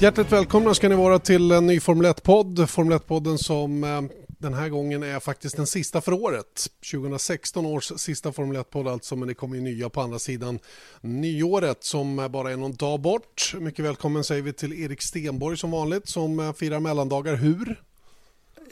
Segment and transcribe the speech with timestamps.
[0.00, 2.70] Hjärtligt välkomna ska ni vara till en ny Formel 1-podd.
[2.70, 6.66] Formel 1-podden som eh, den här gången är faktiskt den sista för året.
[6.92, 10.58] 2016 års sista Formel 1-podd alltså, men det kommer ju nya på andra sidan
[11.00, 13.54] nyåret som bara är någon dag bort.
[13.58, 17.34] Mycket välkommen säger vi till Erik Stenborg som vanligt som eh, firar mellandagar.
[17.36, 17.82] Hur?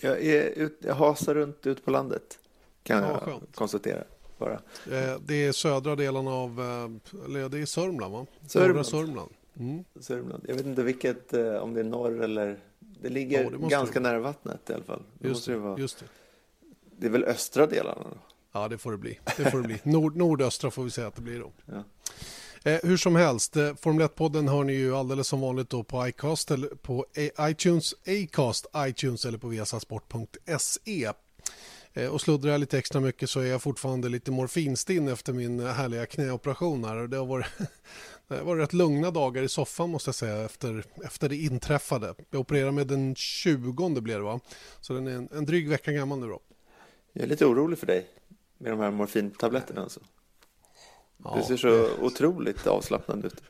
[0.00, 2.38] Jag, är ut, jag hasar runt ut på landet
[2.83, 3.56] kan Ja, jag skönt.
[3.56, 4.05] konstatera.
[4.38, 4.52] Bara.
[4.52, 8.27] Eh, Det är södra delen av, eh, eller det är Sörmland va?
[8.48, 8.86] Sörmland.
[8.86, 9.30] Sörmland.
[9.58, 9.84] Mm.
[10.00, 10.44] Sörmland.
[10.48, 12.58] Jag vet inte vilket, eh, om det är norr eller...
[12.78, 14.08] Det ligger Ja, det ganska det.
[14.08, 15.02] nära vattnet i alla fall.
[15.19, 15.78] Det, Just måste det, vara.
[15.78, 16.05] just det.
[16.98, 18.16] det är väl östra delarna då?
[18.52, 19.19] Ja, det får det bli.
[19.36, 19.80] Det får det bli.
[19.82, 21.52] Nord, nordöstra får vi säga att det blir då.
[21.66, 21.84] Ja.
[22.70, 26.08] Eh, hur som helst, eh, Formel 1-podden hör ni ju alldeles som vanligt då på
[26.08, 27.06] iCast eller på
[27.38, 31.12] A- iTunes, Acast, iTunes eller på viasasport.se.
[31.92, 35.60] Eh, och sluddrar jag lite extra mycket så är jag fortfarande lite morfinstinn efter min
[35.60, 36.97] eh, härliga knäoperation här.
[36.97, 37.47] Och Det har varit,
[38.28, 42.14] det varit rätt lugna dagar i soffan måste jag säga efter, efter det inträffade.
[42.31, 44.41] Jag opererade med den 20 blev det va?
[44.81, 46.41] Så den är en, en dryg vecka gammal nu då.
[47.12, 48.06] Jag är lite orolig för dig
[48.58, 50.00] med de här morfintabletterna alltså.
[51.25, 53.42] Ja, du ser så otroligt avslappnad ut.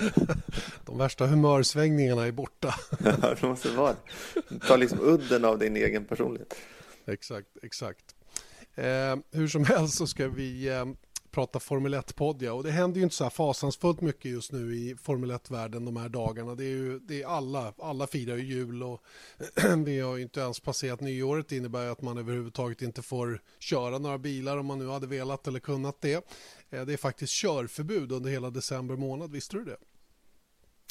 [0.86, 2.74] De värsta humörsvängningarna är borta.
[3.04, 3.96] Ja, det måste vara
[4.48, 4.58] det.
[4.58, 6.54] Ta liksom udden av din egen personlighet.
[7.06, 8.14] Exakt, exakt.
[8.74, 10.84] Eh, hur som helst så ska vi eh,
[11.30, 12.52] prata Formel 1-podd ja.
[12.52, 15.96] och det händer ju inte så här fasansfullt mycket just nu i Formel 1-världen de
[15.96, 16.54] här dagarna.
[16.54, 19.02] Det är ju det är alla, alla firar ju jul och
[19.84, 21.48] vi har ju inte ens passerat nyåret.
[21.48, 25.06] Det innebär ju att man överhuvudtaget inte får köra några bilar om man nu hade
[25.06, 26.28] velat eller kunnat det.
[26.70, 29.76] Eh, det är faktiskt körförbud under hela december månad, visste du det?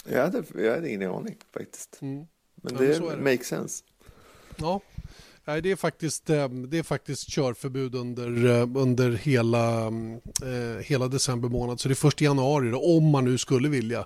[0.05, 1.97] Jag hade, jag hade ingen aning faktiskt.
[2.01, 2.25] Mm.
[2.55, 3.31] Men Ja, det, men det.
[3.31, 3.83] makes sense.
[4.57, 4.81] Ja,
[5.45, 9.87] Nej, det är faktiskt, ehm, det är faktiskt körförbud under, eh, under hela,
[10.43, 11.79] eh, hela december månad.
[11.79, 14.05] Så det är först i januari då, om man nu skulle vilja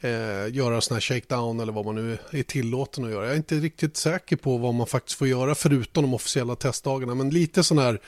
[0.00, 3.24] eh, göra sån här shakedown eller vad man nu är tillåten att göra.
[3.24, 7.14] Jag är inte riktigt säker på vad man faktiskt får göra förutom de officiella testdagarna.
[7.14, 8.00] Men lite sån här,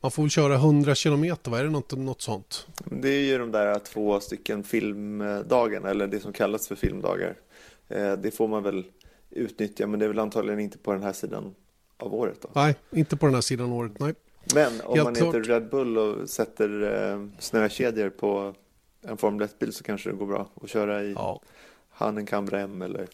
[0.00, 2.66] man får väl köra 100 kilometer, vad är det något, något sånt?
[2.84, 7.34] Det är ju de där två stycken filmdagarna, eller det som kallas för filmdagar.
[7.88, 8.84] Eh, det får man väl
[9.30, 11.54] utnyttja, men det är väl antagligen inte på den här sidan
[12.02, 12.38] av året.
[12.42, 12.48] Då.
[12.52, 14.14] Nej, inte på den här sidan året, nej.
[14.54, 15.28] Men om Helt man klart.
[15.34, 18.54] heter Red Bull och sätter eh, snökedjor på
[19.02, 21.40] en Formel 1-bil så kanske det går bra att köra i Ja,
[21.90, 23.08] Hanenkam M eller...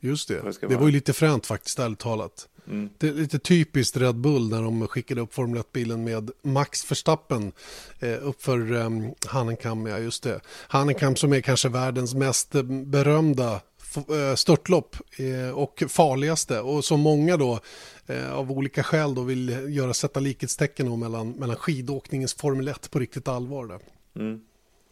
[0.00, 0.42] just det.
[0.60, 2.48] Det Det var ju lite fränt faktiskt, ärligt talat.
[2.70, 2.88] Mm.
[2.98, 7.52] Det är lite typiskt Red Bull när de skickade upp Formel 1-bilen med Max Verstappen
[8.00, 9.86] eh, uppför um, Hanenkam.
[9.86, 10.40] Ja, just det.
[10.68, 13.60] Hanenkam som är kanske världens mest eh, berömda
[13.96, 17.60] eh, störtlopp eh, och farligaste och som många då
[18.06, 22.98] eh, av olika skäl då vill göra sätta likhetstecken mellan, mellan skidåkningens Formel 1 på
[22.98, 23.66] riktigt allvar.
[23.66, 23.80] Där.
[24.16, 24.40] Mm.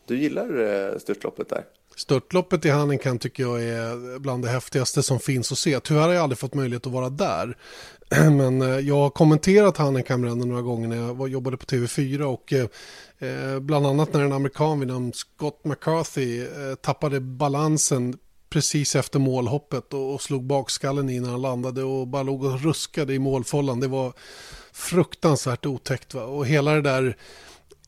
[0.06, 0.60] Du gillar
[0.92, 1.64] eh, störtloppet där?
[1.96, 5.80] Störtloppet i Hanenkam tycker jag är bland det häftigaste som finns att se.
[5.80, 7.56] Tyvärr har jag aldrig fått möjlighet att vara där.
[8.30, 12.66] Men eh, jag har kommenterat Hanenkam-rennen några gånger när jag jobbade på TV4 och eh,
[13.18, 16.46] eh, bland annat när en amerikan vid namn Scott McCarthy
[16.80, 18.18] tappade balansen
[18.52, 23.14] precis efter målhoppet och, slog bakskallen i när han landade och bara låg och ruskade
[23.14, 23.80] i målfållan.
[23.80, 24.12] Det var
[24.72, 26.14] fruktansvärt otäckt.
[26.14, 26.24] Va?
[26.24, 27.16] Och hela det där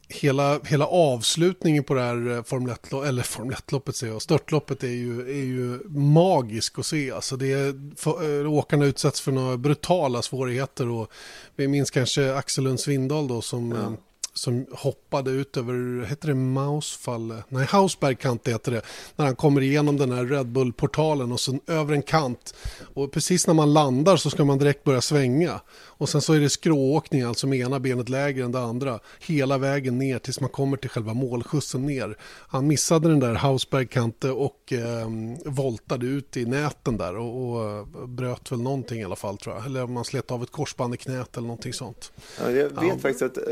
[0.09, 4.83] hela, hela avslutningen på det här eh, Formel 1 eller Formel 1-loppet säger jag, störtloppet
[4.83, 7.11] är ju, är ju magisk att se.
[7.11, 11.11] Alltså det är, för, äh, åkarna utsätts för några brutala svårigheter och
[11.57, 13.97] vi minns kanske Axel Lund Svindal då som, Ja.
[14.35, 17.35] Som hoppade ut över, heter det Mausfall?
[17.49, 18.83] Nej, Hausbergkant heter det.
[19.17, 22.55] När han kommer igenom den här Red Bull-portalen och sen över en kant.
[22.95, 25.61] Och precis när man landar så ska man direkt börja svänga.
[25.97, 29.01] Och sen så är det skrååkning, alltså med ena benet lägre än det andra.
[29.21, 32.17] Hela vägen ner tills man kommer till själva målskjutsen ner.
[32.23, 35.09] Han missade den där Hausbergkante och eh,
[35.45, 39.55] voltade ut i näten där och, och eh, bröt väl någonting i alla fall tror
[39.57, 39.67] jag.
[39.67, 42.13] Eller man slet av ett korsband i knät eller någonting sånt.
[42.41, 42.99] Ja, jag vet Ja.
[42.99, 43.45] faktiskt att eh,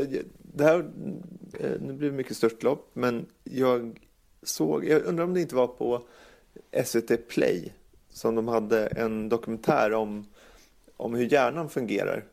[0.55, 0.79] det här,
[1.59, 3.99] eh, nu blir det mycket störtlopp, men jag
[4.43, 6.01] såg, jag undrar om det inte var på
[6.85, 7.73] SVT Play
[8.09, 10.27] som de hade en dokumentär om,
[10.97, 12.23] om hur hjärnan fungerar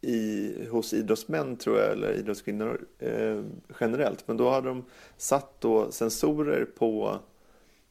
[0.00, 3.42] i, hos idrottsmän tror jag, eller idrottskvinnor eh,
[3.80, 4.28] generellt.
[4.28, 4.84] Men då hade de
[5.16, 7.18] satt då sensorer på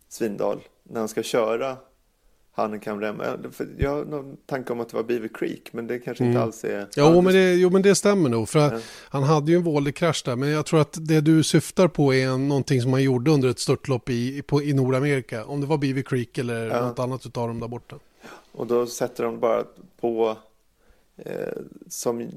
[0.08, 1.78] Svindal när han ska köra
[2.54, 3.22] Hannekamrem.
[3.78, 6.44] Jag har någon tanke om att det var Beaver Creek, men det kanske inte mm.
[6.44, 6.88] alls är...
[6.96, 8.50] Jo men, det, jo, men det stämmer nog.
[8.50, 8.80] För ja.
[9.10, 12.14] Han hade ju en våldig krasch där, men jag tror att det du syftar på
[12.14, 15.46] är någonting som han gjorde under ett störtlopp i, på, i Nordamerika.
[15.46, 16.88] Om det var Beaver Creek eller ja.
[16.88, 17.96] något annat utav dem där borta.
[18.52, 19.64] Och då sätter de bara
[20.00, 20.38] på
[21.18, 21.58] eh,
[21.88, 22.32] som,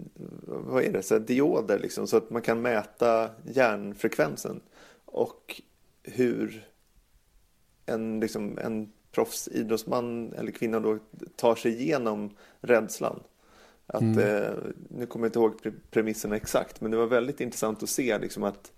[0.46, 4.60] vad är det, så dioder liksom, så att man kan mäta hjärnfrekvensen
[5.04, 5.60] och
[6.02, 6.64] hur
[7.86, 10.98] en, liksom, en proffsidrottsman eller kvinna då
[11.36, 12.30] tar sig igenom
[12.60, 13.22] rädslan.
[13.86, 14.18] Att, mm.
[14.18, 14.52] eh,
[14.88, 18.42] nu kommer jag inte ihåg premisserna exakt, men det var väldigt intressant att se liksom,
[18.42, 18.72] att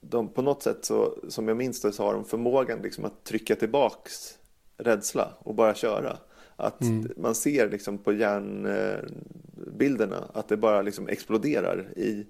[0.00, 3.24] de på något sätt, så, som jag minns det, så har de förmågan liksom, att
[3.24, 4.38] trycka tillbaks
[4.76, 6.16] rädsla och bara köra.
[6.56, 7.12] Att mm.
[7.16, 12.26] man ser liksom på hjärnbilderna att det bara liksom exploderar i,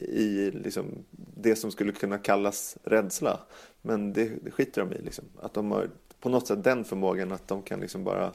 [0.00, 1.04] i liksom
[1.36, 3.40] det som skulle kunna kallas rädsla.
[3.82, 5.02] Men det, det skiter de i.
[5.02, 5.24] Liksom.
[5.42, 5.90] Att de har
[6.20, 8.32] på något sätt den förmågan att de kan liksom bara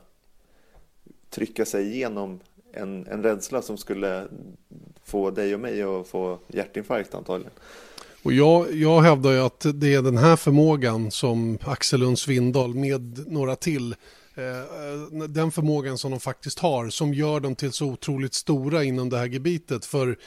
[1.29, 2.39] trycka sig igenom
[2.73, 4.27] en, en rädsla som skulle
[5.03, 7.53] få dig och mig att få hjärtinfarkt antagligen.
[8.23, 12.73] Och jag, jag hävdar ju att det är den här förmågan som Axel Lund Svindal
[12.73, 13.95] med några till
[14.35, 19.09] eh, den förmågan som de faktiskt har som gör dem till så otroligt stora inom
[19.09, 19.85] det här gebitet.
[19.85, 20.17] För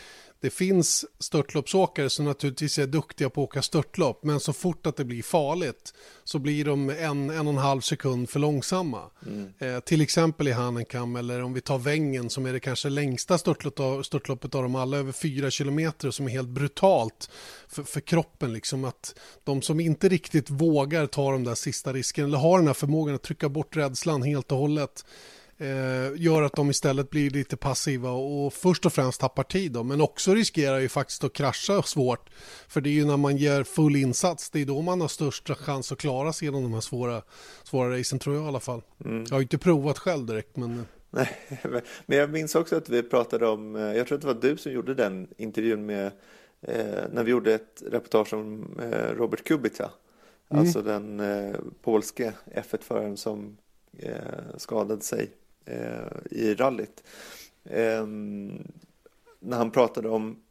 [0.44, 4.96] det finns störtloppsåkare som naturligtvis är duktiga på att åka störtlopp men så fort att
[4.96, 5.94] det blir farligt
[6.24, 9.02] så blir de en, en och en halv sekund för långsamma.
[9.26, 9.52] Mm.
[9.58, 13.38] Eh, till exempel i Hanenkam eller om vi tar Vängen som är det kanske längsta
[13.38, 17.30] störtloppet av, störtloppet av dem alla över fyra kilometer som är helt brutalt
[17.68, 18.52] för, för kroppen.
[18.52, 22.66] Liksom att de som inte riktigt vågar ta de där sista riskerna eller har den
[22.66, 25.04] här förmågan att trycka bort rädslan helt och hållet
[26.16, 30.00] gör att de istället blir lite passiva och först och främst tappar tid då, men
[30.00, 32.30] också riskerar ju faktiskt att krascha svårt.
[32.68, 35.54] För det är ju när man ger full insats, det är då man har största
[35.54, 37.22] chans att klara sig genom de här svåra,
[37.62, 38.82] svåra racen tror jag i alla fall.
[39.04, 39.24] Mm.
[39.24, 40.86] Jag har ju inte provat själv direkt men...
[41.10, 41.38] Nej,
[42.06, 44.56] men jag minns också att vi pratade om, eh, jag tror att det var du
[44.56, 46.06] som gjorde den intervjun med,
[46.60, 49.90] eh, när vi gjorde ett reportage om eh, Robert Kubica.
[50.50, 50.60] Mm.
[50.60, 53.56] Alltså den eh, polske F1-föraren som
[53.98, 54.12] eh,
[54.56, 57.04] skadade sig eh, Eh, i rallyt.
[57.64, 58.06] Eh,
[59.38, 60.42] när han pratade om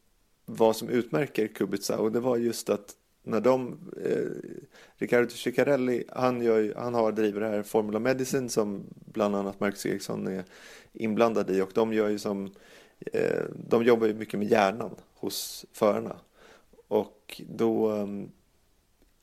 [0.46, 4.52] vad som utmärker Kubica och det var just att när de, eh,
[4.98, 8.84] Riccardo Ciccarelli, han, gör, han har driver det här Formula Medicine som
[9.14, 10.44] bland annat Marcus Eriksson är
[10.94, 12.52] inblandad i och de gör ju som,
[13.00, 16.16] eh, de jobbar ju mycket med hjärnan hos förarna.
[16.88, 18.08] Och då eh,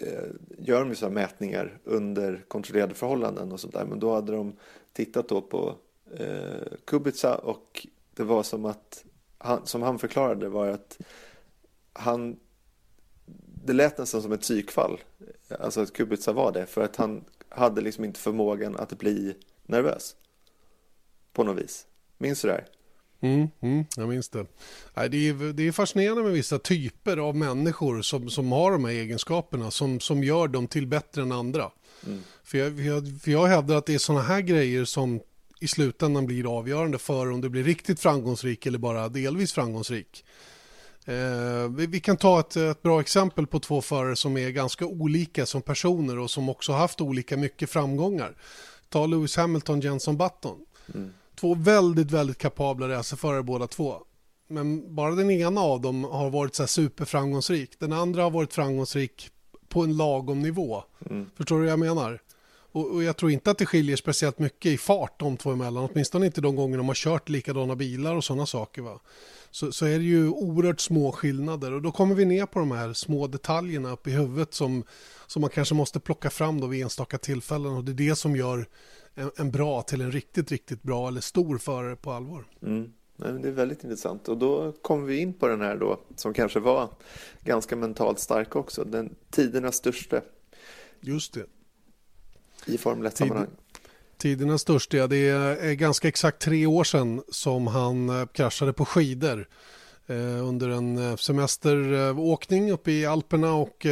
[0.00, 3.84] Eh, gör de ju så mätningar under kontrollerade förhållanden och sånt där.
[3.84, 4.56] Men då hade de
[4.92, 5.74] tittat då på
[6.16, 9.04] eh, Kubica och det var som att,
[9.38, 10.98] han, som han förklarade var att
[11.92, 12.36] han,
[13.64, 15.00] det lät nästan som ett psykfall,
[15.58, 19.34] alltså att Kubica var det, för att han hade liksom inte förmågan att bli
[19.66, 20.16] nervös
[21.32, 21.86] på något vis.
[22.18, 22.66] Minns du det här?
[23.20, 24.46] Mm, mm, jag minns det.
[24.94, 28.92] det, är, det är fascinerande med vissa typer av människor som, som har de här
[28.92, 31.70] egenskaperna som, som gör dem till bättre än andra.
[32.06, 32.22] Mm.
[32.44, 35.20] För, jag, för, jag, för jag hävdar att det är sådana här grejer som
[35.60, 40.24] i slutändan blir avgörande för om du blir riktigt framgångsrik eller bara delvis framgångsrik.
[41.04, 44.86] Eh, vi, vi, kan ta ett, ett, bra exempel på två förare som är ganska
[44.86, 48.34] olika som personer och som också haft olika mycket framgångar.
[48.88, 50.58] Ta Lewis Hamilton, Jenson Button.
[50.94, 51.12] Mm.
[51.40, 53.94] Två väldigt, väldigt kapabla racerförare båda två.
[54.48, 57.70] Men bara den ena av dem har varit så superframgångsrik.
[57.78, 59.30] Den andra har varit framgångsrik
[59.68, 60.82] på en lagom nivå.
[61.10, 61.30] Mm.
[61.36, 62.20] Förstår du vad jag menar?
[62.72, 65.88] Och, och, jag tror inte att det skiljer speciellt mycket i fart de två emellan.
[65.92, 68.82] Åtminstone inte de gånger de har kört likadana bilar och sådana saker.
[68.82, 69.00] Va?
[69.50, 71.72] Så, så är det ju oerhört små skillnader.
[71.72, 74.84] Och då kommer vi ner på de här små detaljerna uppe i huvudet som,
[75.26, 77.72] som man kanske måste plocka fram då vid enstaka tillfällen.
[77.72, 78.66] Och det är det som gör
[79.20, 82.44] en, en bra till en riktigt, riktigt bra eller stor förare på allvar.
[82.62, 82.92] Mm.
[83.16, 86.60] Det är väldigt intressant och då kommer vi in på den här då som kanske
[86.60, 86.88] var
[87.40, 88.84] ganska mentalt stark också.
[88.84, 90.20] Den tidernas största.
[91.00, 91.46] Just det.
[92.66, 93.46] I Formel 1-sammanhang.
[94.16, 98.84] Tidernas största, ja, det är ganska exakt tre år sedan som han eh, kraschade på
[98.84, 99.48] skidor
[100.06, 103.86] eh, under en eh, semesteråkning uppe i Alperna och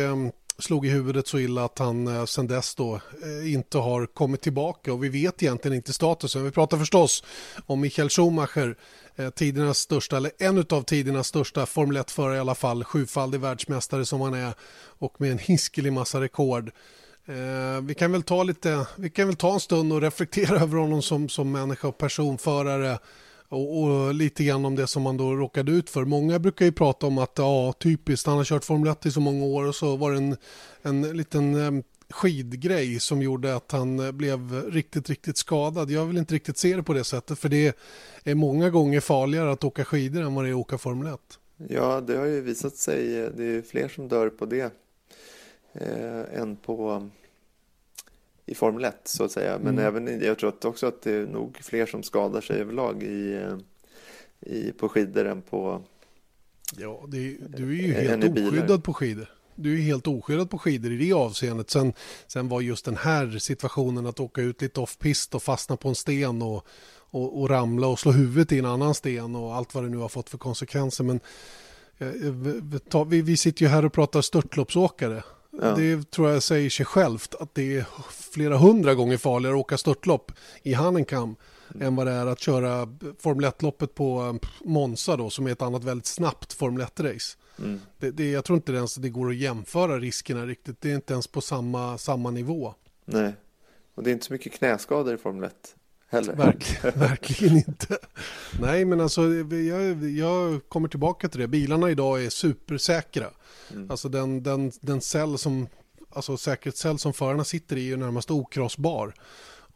[0.59, 4.41] slog i huvudet så illa att han eh, sedan dess då eh, inte har kommit
[4.41, 6.45] tillbaka och vi vet egentligen inte statusen.
[6.45, 7.25] Vi pratar förstås
[7.67, 8.77] om Michael Schumacher,
[9.17, 14.05] eh, tidernas största, eller en av tidernas största Formel 1-förare i alla fall, sjufaldig världsmästare
[14.05, 14.55] som han är
[14.99, 16.71] och med en hiskelig massa rekord.
[17.27, 20.79] Eh, vi kan väl ta lite, vi kan väl ta en stund och reflektera över
[20.79, 22.99] honom som, som människa och personförare
[23.49, 26.05] och, och, lite grann om det som man då råkade ut för.
[26.05, 29.21] Många brukar ju prata om att ja, typiskt, han har kört Formel 1 i så
[29.21, 30.37] många år och så var det en,
[30.83, 35.91] en liten eh, skidgrej som gjorde att han eh, blev riktigt, riktigt skadad.
[35.91, 37.77] Jag vill inte riktigt se det på det sättet för det
[38.25, 41.21] är många gånger farligare att åka skidor än vad det är att åka Formel 1.
[41.69, 43.21] Ja, det har ju visat sig.
[43.21, 44.73] Eh, det är fler som dör på det
[45.73, 47.09] eh, än på
[48.49, 49.59] i Formel 1 så att säga.
[49.59, 49.85] Men mm.
[49.85, 53.35] även jag tror att också att det är nog fler som skadar sig överlag i,
[53.35, 53.57] eh,
[54.53, 55.83] i, på skidor än på
[56.77, 59.29] Ja, det, du är ju helt oskyddad på skidor.
[59.55, 61.71] Du är helt oskyddad på skidor i det avseendet.
[61.71, 61.93] Sen,
[62.27, 65.95] sen var just den här situationen att åka ut lite off-pist och fastna på en
[65.95, 66.67] sten och,
[67.11, 69.97] och, och, ramla och slå huvudet i en annan sten och allt vad det nu
[69.97, 71.05] har fått för konsekvenser.
[71.05, 71.21] Men
[71.99, 75.23] eh, vi, vi sitter ju här och pratar störtloppsåkare.
[75.63, 75.75] Ja.
[75.75, 79.79] Det tror jag säger sig självt att det är flera hundra gånger farligare att åka
[79.79, 81.37] störtlopp i Hannenkam
[81.75, 81.87] mm.
[81.87, 82.89] än vad det är att köra
[83.19, 87.37] Formel 1-loppet på eh, Monza då som är ett annat väldigt snabbt Formel 1-race.
[87.59, 87.81] Mm.
[87.99, 90.81] Det, det, jag tror inte ens det går att jämföra riskerna riktigt.
[90.81, 92.75] Det är inte ens på samma, samma nivå.
[93.05, 93.33] Nej,
[93.95, 95.75] och det är inte så mycket knäskador i Formel 1
[96.09, 96.35] heller.
[96.37, 97.99] Verkligen, verkligen inte.
[98.61, 99.23] Nej, men alltså
[99.55, 101.49] jag, jag kommer tillbaka till det.
[101.49, 103.27] Bilarna idag är supersäkra.
[103.71, 103.91] Mm.
[103.91, 105.69] Alltså den, den, den cell som,
[106.11, 109.15] alltså säkerhetscell som förarna sitter i är närmast okrossbar.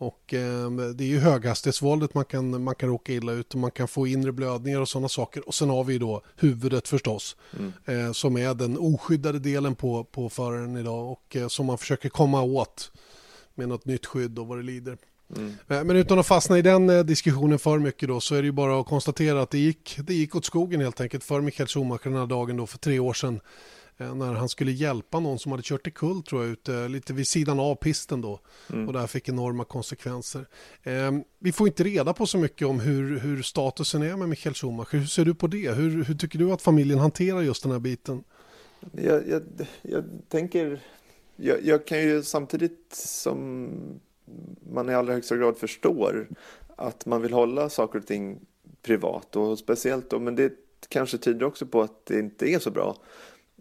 [0.02, 3.70] Och eh, det är ju höghastighetsvåldet man kan, man kan råka illa ut och man
[3.70, 5.48] kan få inre blödningar och sådana saker.
[5.48, 7.72] Och sen har vi då huvudet förstås, mm.
[7.84, 12.08] eh, som är den oskyddade delen på, på föraren idag och eh, som man försöker
[12.08, 12.92] komma åt
[13.54, 14.98] med något nytt skydd och vad det lider.
[15.36, 15.52] Mm.
[15.68, 18.46] Eh, men utan att fastna i den eh, diskussionen för mycket då så är det
[18.46, 21.68] ju bara att konstatera att det gick, det gick åt skogen helt enkelt för Mikael
[21.68, 23.40] Schumacher den här dagen då för tre år sedan
[24.02, 27.12] Eh, när han skulle hjälpa någon som hade kört i kull tror jag ute lite
[27.12, 28.40] vid sidan av pisten då
[28.72, 28.86] mm.
[28.86, 30.46] och det här fick enorma konsekvenser.
[30.82, 34.54] Eh, vi får inte reda på så mycket om hur, hur statusen är med Michael
[34.54, 34.98] Schumacher.
[34.98, 35.70] Hur ser du på det?
[35.70, 38.24] Hur, hur tycker du att familjen hanterar just den här biten?
[38.92, 39.42] Jag, jag,
[39.82, 40.80] jag tänker,
[41.36, 43.70] jag, jag kan ju samtidigt som
[44.72, 46.28] man i allra högsta grad förstår
[46.76, 48.40] att man vill hålla saker och ting
[48.82, 50.52] privat och speciellt då, men det
[50.88, 52.96] kanske tyder också på att det inte är så bra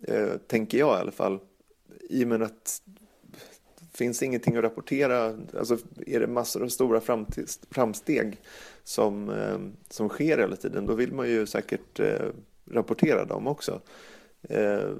[0.02, 1.40] eh, tänker jag i alla fall.
[2.10, 2.82] I och med att
[3.80, 5.78] det finns ingenting att rapportera, alltså
[6.08, 7.02] är det massor av stora
[7.70, 8.42] framsteg
[8.84, 12.30] som, eh, som sker hela tiden, då vill man ju säkert eh,
[12.72, 13.82] rapportera dem också.
[14.42, 14.92] Eh,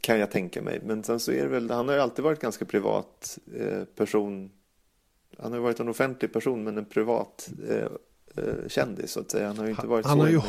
[0.00, 0.80] kan jag tänka mig.
[0.84, 4.50] Men sen så är det väl, han har ju alltid varit ganska privat eh, person.
[5.38, 7.86] Han har varit en offentlig person men en privat eh,
[8.44, 9.46] eh, kändis så att säga.
[9.46, 10.40] Han har ju inte varit han, så har ju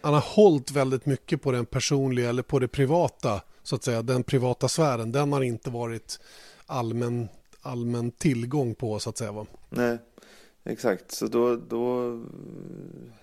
[0.00, 4.02] han har hållit väldigt mycket på den personliga eller på det privata, så att säga,
[4.02, 5.12] den privata sfären.
[5.12, 6.20] Den har inte varit
[6.66, 7.28] allmän,
[7.60, 9.32] allmän tillgång på, så att säga.
[9.32, 9.46] Va?
[9.70, 9.98] Nej,
[10.64, 11.12] exakt.
[11.12, 12.20] Så då, då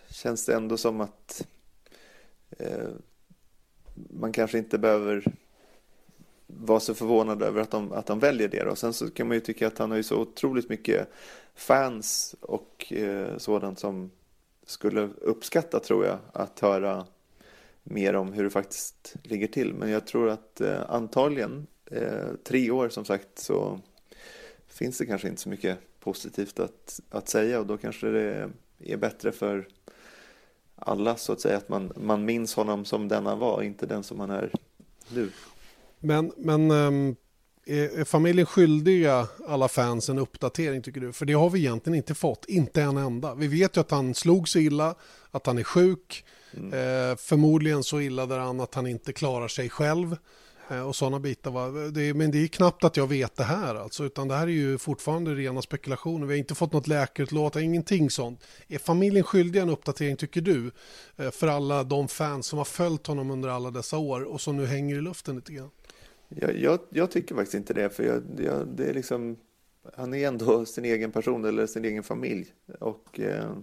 [0.10, 1.48] känns det ändå som att
[2.50, 2.89] eh,
[3.93, 5.34] man kanske inte behöver
[6.58, 8.63] vara så förvånad över att de, att de väljer det.
[8.63, 11.08] Och sen så kan man ju tycka att han har ju så otroligt mycket
[11.55, 14.12] fans och eh, sådant som
[14.65, 17.05] skulle uppskatta tror jag att höra
[17.84, 19.74] mer om hur det faktiskt ligger till.
[19.74, 23.79] Men jag tror att eh, antagligen eh, tre år som sagt så
[24.67, 28.98] finns det kanske inte så mycket positivt att, att säga och då kanske det är
[28.98, 29.67] bättre för
[30.75, 34.03] alla så att säga att man, man minns honom som den han var, inte den
[34.03, 34.51] som han är
[35.10, 35.29] nu.
[36.01, 37.15] Men, men um,
[37.65, 41.13] är familjen skyldiga alla fans en uppdatering tycker du?
[41.13, 43.36] För det har vi egentligen inte fått, inte en enda.
[43.36, 44.96] Vi vet ju att han slog sig illa,
[45.31, 46.25] att han är sjuk,
[46.58, 46.74] mm.
[46.74, 50.17] eh, förmodligen så illa där han att han inte klarar sig själv
[50.70, 51.51] eh, och sådana bitar.
[51.51, 51.67] Va?
[51.70, 54.51] Det, men det är knappt att jag vet det här alltså, utan det här är
[54.51, 56.27] ju fortfarande rena spekulationer.
[56.27, 58.43] Vi har inte fått något läkarutlåtande, ingenting sånt.
[58.67, 60.72] Är familjen skyldig en uppdatering tycker du?
[61.17, 64.58] Eh, för alla de fans som har följt honom under alla dessa år och som
[64.58, 65.70] nu hänger i luften lite grann?
[66.36, 69.38] Jag, jag, jag, tycker faktiskt inte det, för jag, jag, det är liksom,
[69.94, 72.54] han är ändå sin egen person eller sin egen familj.
[72.80, 73.56] Och eh,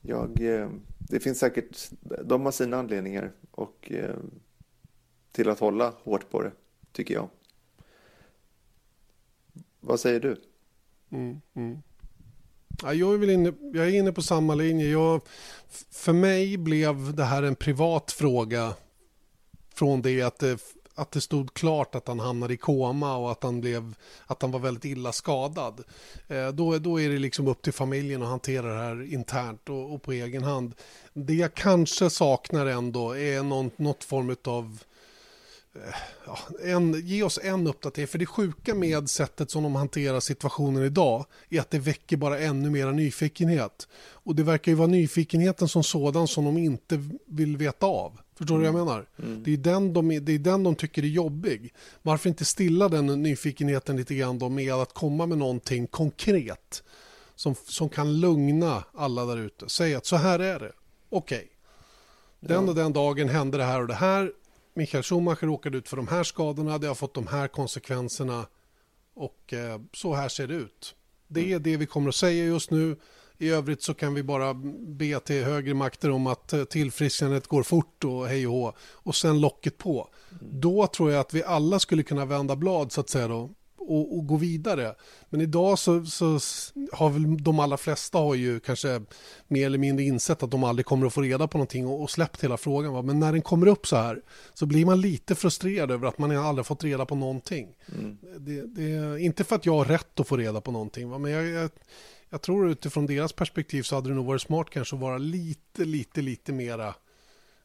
[0.00, 1.90] jag, eh, det finns säkert,
[2.24, 4.16] de har sina anledningar och, eh,
[5.32, 6.52] till att hålla hårt på det,
[6.92, 7.28] tycker jag.
[9.80, 10.36] Vad säger du?
[11.10, 11.78] Mm, mm.
[12.82, 14.88] Ja, jag, är väl inne, jag är inne på samma linje.
[14.88, 15.20] Jag,
[15.90, 18.74] för mig blev det här en privat fråga
[19.74, 20.58] från det att eh, det
[20.94, 23.94] att det stod klart att han hamnade i koma och att han, blev,
[24.26, 25.84] att han var väldigt illa skadad.
[26.28, 29.94] Eh, då, då är det liksom upp till familjen att hantera det här internt och,
[29.94, 30.74] och på egen hand.
[31.12, 34.78] Det jag kanske saknar ändå är någon, något form av
[35.74, 35.94] eh,
[36.26, 38.08] ja, en, ge oss en uppdatering.
[38.08, 42.38] För det sjuka med sättet som de hanterar situationen idag är att det väcker bara
[42.38, 43.88] ännu mer nyfikenhet.
[44.24, 48.20] Och det verkar ju vara nyfikenheten som sådan som de inte vill veta av.
[48.42, 48.74] Förstår du mm.
[48.74, 49.04] vad jag mm.
[49.18, 49.32] menar?
[49.32, 49.42] Mm.
[49.42, 51.74] Det, är den de, det är den de tycker är jobbig.
[52.02, 56.82] Varför inte stilla den nyfikenheten lite grann då med att komma med någonting konkret
[57.34, 59.68] som, som kan lugna alla där ute.
[59.68, 60.72] Säg att så här är det.
[61.08, 61.36] Okej.
[61.38, 61.48] Okay.
[62.40, 64.32] Den och den dagen hände det här och det här.
[64.74, 66.78] Michael Schumacher råkade ut för de här skadorna.
[66.78, 68.46] Det har fått de här konsekvenserna.
[69.14, 70.94] Och eh, så här ser det ut.
[71.28, 71.62] Det är mm.
[71.62, 72.96] det vi kommer att säga just nu.
[73.42, 77.62] I övrigt så kan vi bara be till högre makter om att eh, tillfrisknandet går
[77.62, 78.72] fort och hej och hå.
[78.92, 80.08] Och sen locket på.
[80.30, 80.60] Mm.
[80.60, 83.50] Då tror jag att vi alla skulle kunna vända blad så att säga då
[83.88, 84.94] och, och, gå vidare.
[85.30, 86.38] Men idag så, så,
[86.92, 89.02] har väl de allra flesta har ju kanske
[89.48, 92.10] mer eller mindre insett att de aldrig kommer att få reda på någonting och, och
[92.10, 92.92] släppt hela frågan.
[92.92, 93.02] Va?
[93.02, 94.22] Men när den kommer upp så här
[94.54, 97.68] så blir man lite frustrerad över att man aldrig fått reda på någonting.
[97.98, 98.18] Mm.
[98.38, 101.18] Det, det, inte för att jag har rätt att få reda på någonting, va?
[101.18, 101.70] men jag, jag,
[102.32, 105.84] jag, tror utifrån deras perspektiv så hade det nog varit smart kanske att vara lite,
[105.84, 106.94] lite, lite mera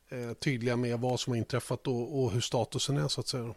[0.09, 3.53] eh, tydliga med vad som har inträffat och, och hur statusen är så att säga.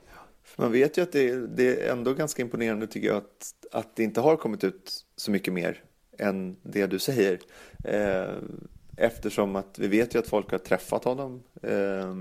[0.56, 4.04] Man vet ju att det, det, är ändå ganska imponerande tycker jag att, att det
[4.04, 5.82] inte har kommit ut så mycket mer
[6.18, 7.38] än det du säger.
[7.84, 8.34] Eh,
[8.96, 11.42] eftersom att vi vet ju att folk har träffat honom.
[11.62, 12.14] Eh,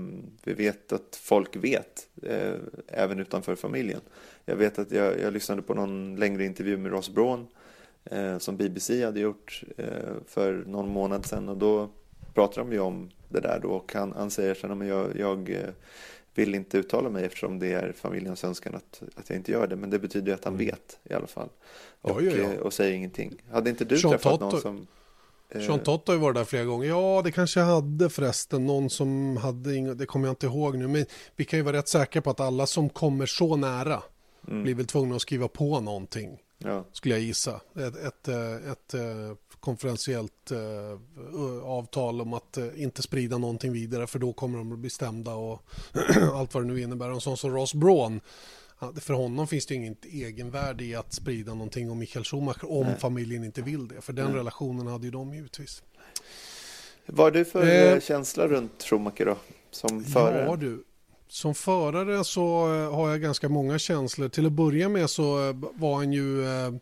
[0.44, 2.54] vi vet att folk vet, eh,
[2.88, 4.00] även utanför familjen.
[4.44, 7.46] Jag vet att jag, jag lyssnade på någon längre intervju med Ross Braun
[8.04, 9.86] eh, som BBC hade gjort eh,
[10.26, 11.90] för någon månad sedan och då
[12.34, 15.50] pratade de ju om det där då och han, han säger så att jag, jag
[15.50, 15.70] eh,
[16.34, 19.76] vill inte uttala mig eftersom det är familjens önskan att, att jag inte gör det.
[19.76, 20.66] Men det betyder att han mm.
[20.66, 21.48] vet i alla fall.
[22.00, 22.52] Och, ja, ja.
[22.52, 23.42] Eh, och säger ingenting.
[23.50, 24.86] Hade inte du Sean träffat Toto, någon som...
[25.48, 25.60] Eh...
[25.60, 26.88] Sean Tott har ju varit där flera gånger.
[26.88, 28.66] Ja, det kanske jag hade förresten.
[28.66, 30.88] Någon som hade inga, det kommer jag inte ihåg nu.
[30.88, 34.02] Men vi kan ju vara rätt säkra på att alla som kommer så nära
[34.48, 34.62] mm.
[34.62, 36.38] blir väl tvungna att skriva på någonting.
[36.64, 36.84] Ja.
[36.92, 37.60] Skulle jag gissa.
[37.76, 40.98] Ett, ett, eh, ett, ett eh, konferentiellt eh,
[41.64, 45.62] avtal om att inte sprida någonting vidare för då kommer de att bli stämda och
[46.34, 47.10] allt vad det nu innebär.
[47.10, 48.20] En sån som Ross Braun,
[49.00, 52.98] för honom finns det inget egenvärde i att sprida någonting om Michael Schumacher om Nej.
[52.98, 54.00] familjen inte vill det.
[54.00, 54.34] För den Nej.
[54.34, 55.82] relationen hade ju de givetvis.
[57.06, 59.36] Vad är du för eh, eh, känsla runt Schumacher då?
[59.70, 60.44] Som förare?
[60.44, 60.84] Ja du,
[61.30, 64.28] som förare så eh, har jag ganska många känslor.
[64.28, 66.72] Till att börja med så eh, var han ju eh,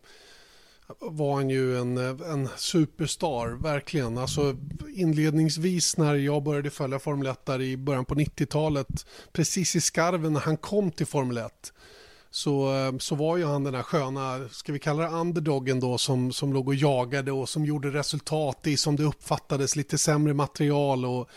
[0.99, 4.17] var han ju en, en superstar, verkligen.
[4.17, 4.55] Alltså
[4.95, 10.33] inledningsvis när jag började följa Formel 1 där i början på 90-talet, precis i skarven
[10.33, 11.73] när han kom till Formel 1,
[12.31, 16.31] så, så var ju han den här sköna, ska vi kalla det underdogen då, som,
[16.31, 21.05] som låg och jagade och som gjorde resultat i, som det uppfattades, lite sämre material
[21.05, 21.29] och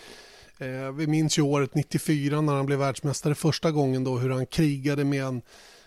[0.62, 4.46] eh, vi minns ju året 94 när han blev världsmästare första gången då, hur han
[4.46, 5.42] krigade med en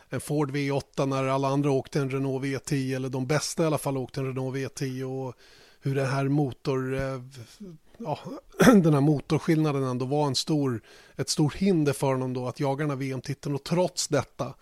[0.09, 3.77] en Ford V8 när alla andra åkte en Renault V10 eller de bästa i alla
[3.77, 5.35] fall åkte en Renault V10 och
[5.81, 7.21] hur den här motor eh,
[7.97, 8.19] ja,
[8.65, 10.81] den här motorskillnaden ändå var en stor,
[11.15, 14.53] ett stort hinder för honom då att jaga den här VM-titeln och trots detta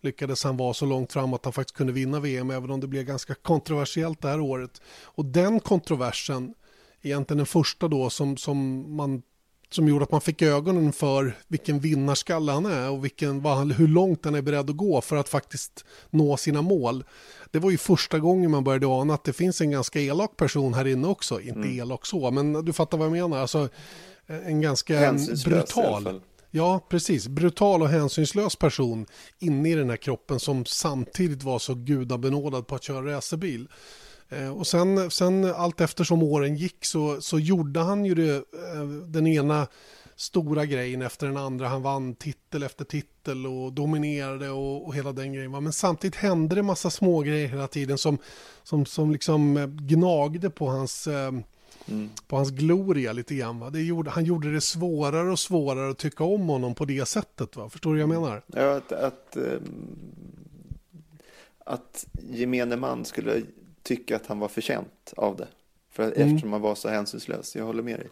[0.00, 2.86] lyckades han vara så långt fram att han faktiskt kunde vinna VM även om det
[2.86, 4.80] blev ganska kontroversiellt det här året.
[5.02, 6.54] Och den kontroversen,
[7.02, 9.22] egentligen den första då som, som man
[9.70, 13.88] som gjorde att man fick ögonen för vilken vinnarskalle han är och vilken, vad, hur
[13.88, 17.04] långt han är beredd att gå för att faktiskt nå sina mål.
[17.50, 20.74] Det var ju första gången man började ana att det finns en ganska elak person
[20.74, 21.40] här inne också.
[21.40, 21.80] Inte mm.
[21.80, 23.38] elak så, men du fattar vad jag menar.
[23.38, 23.68] Alltså,
[24.26, 26.20] en ganska brutal.
[26.50, 27.28] Ja, precis.
[27.28, 29.06] Brutal och hänsynslös person
[29.38, 33.68] inne i den här kroppen som samtidigt var så gudabenådad på att köra racerbil.
[34.30, 38.84] Eh, och sen, sen allt eftersom åren gick så, så gjorde han ju det, eh,
[39.06, 39.66] den ena
[40.16, 41.68] stora grejen efter den andra.
[41.68, 45.50] Han vann titel efter titel och dominerade och, och hela den grejen.
[45.50, 48.18] Men samtidigt hände det massa små grejer hela tiden som,
[48.62, 51.42] som, som liksom eh, gnagde på hans, mm.
[52.26, 53.72] på hans gloria lite grann.
[53.72, 57.56] Det gjorde, han gjorde det svårare och svårare att tycka om honom på det sättet.
[57.56, 57.68] Va?
[57.68, 58.42] Förstår du vad jag menar?
[58.46, 59.36] Ja, att, att,
[61.64, 63.42] att gemene man skulle
[63.82, 65.48] tycka att han var förtjänt av det.
[65.90, 66.28] För mm.
[66.28, 67.56] Eftersom han var så hänsynslös.
[67.56, 68.08] Jag håller med dig.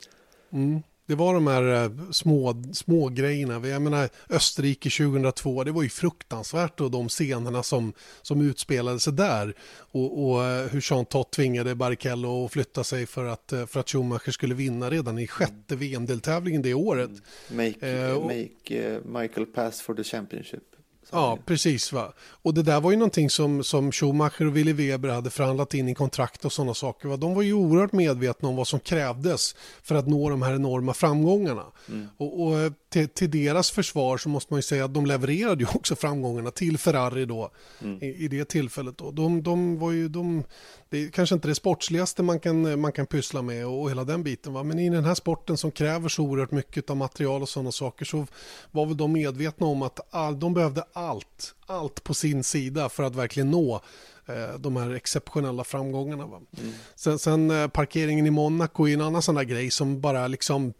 [0.50, 0.82] Mm.
[1.08, 3.68] Det var de här eh, små, små grejerna.
[3.68, 9.12] Jag menar Österrike 2002, det var ju fruktansvärt och de scenerna som, som utspelade sig
[9.12, 9.54] där.
[9.70, 13.80] Och, och eh, hur Jean Tott tvingade Barrichello att flytta sig för att, eh, för
[13.80, 17.10] att Schumacher skulle vinna redan i sjätte VM-deltävlingen det året.
[17.50, 17.66] Mm.
[17.66, 20.62] Make, eh, och, make Michael pass for the championship.
[21.10, 21.92] Ja, precis.
[21.92, 22.12] Va?
[22.42, 25.88] Och det där var ju någonting som, som Schumacher och Willy Weber hade förhandlat in
[25.88, 27.08] i kontrakt och sådana saker.
[27.08, 27.16] Va?
[27.16, 30.94] De var ju oerhört medvetna om vad som krävdes för att nå de här enorma
[30.94, 31.64] framgångarna.
[31.88, 32.08] Mm.
[32.16, 35.68] Och, och, till, till, deras försvar så måste man ju säga att de levererade ju
[35.74, 37.50] också framgångarna till Ferrari då
[37.82, 38.02] mm.
[38.02, 38.98] i, i, det tillfället.
[38.98, 39.10] Då.
[39.10, 40.44] De, de var ju, de,
[40.88, 44.04] det är kanske inte det sportsligaste man kan, man kan pyssla med och, och hela
[44.04, 44.52] den biten.
[44.52, 44.62] Va?
[44.62, 48.04] Men i den här sporten som kräver så oerhört mycket av material och sådana saker
[48.04, 48.26] så
[48.70, 53.02] var väl de medvetna om att all, de behövde allt, allt på sin sida för
[53.02, 53.80] att verkligen nå
[54.26, 56.26] eh, de här exceptionella framgångarna.
[56.26, 56.40] Va?
[56.58, 56.72] Mm.
[56.94, 60.72] Sen, sen eh, parkeringen i Monaco är en annan sån där grej som bara liksom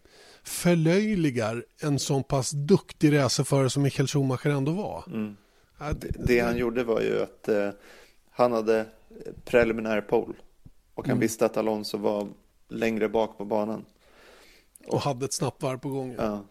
[0.43, 5.03] förlöjligar en så pass duktig racerförare som Michael Schumacher ändå var.
[5.07, 5.37] Mm.
[5.79, 7.69] Det, det, han gjorde var ju att eh,
[8.31, 8.85] han hade
[9.45, 10.33] preliminär pole
[10.93, 11.19] och han mm.
[11.19, 12.27] visste att Alonso var
[12.67, 13.85] längre bak på banan.
[14.87, 16.15] Och, och hade ett snabbt varv på gång.
[16.17, 16.43] Ja,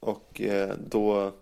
[0.00, 1.32] och eh, då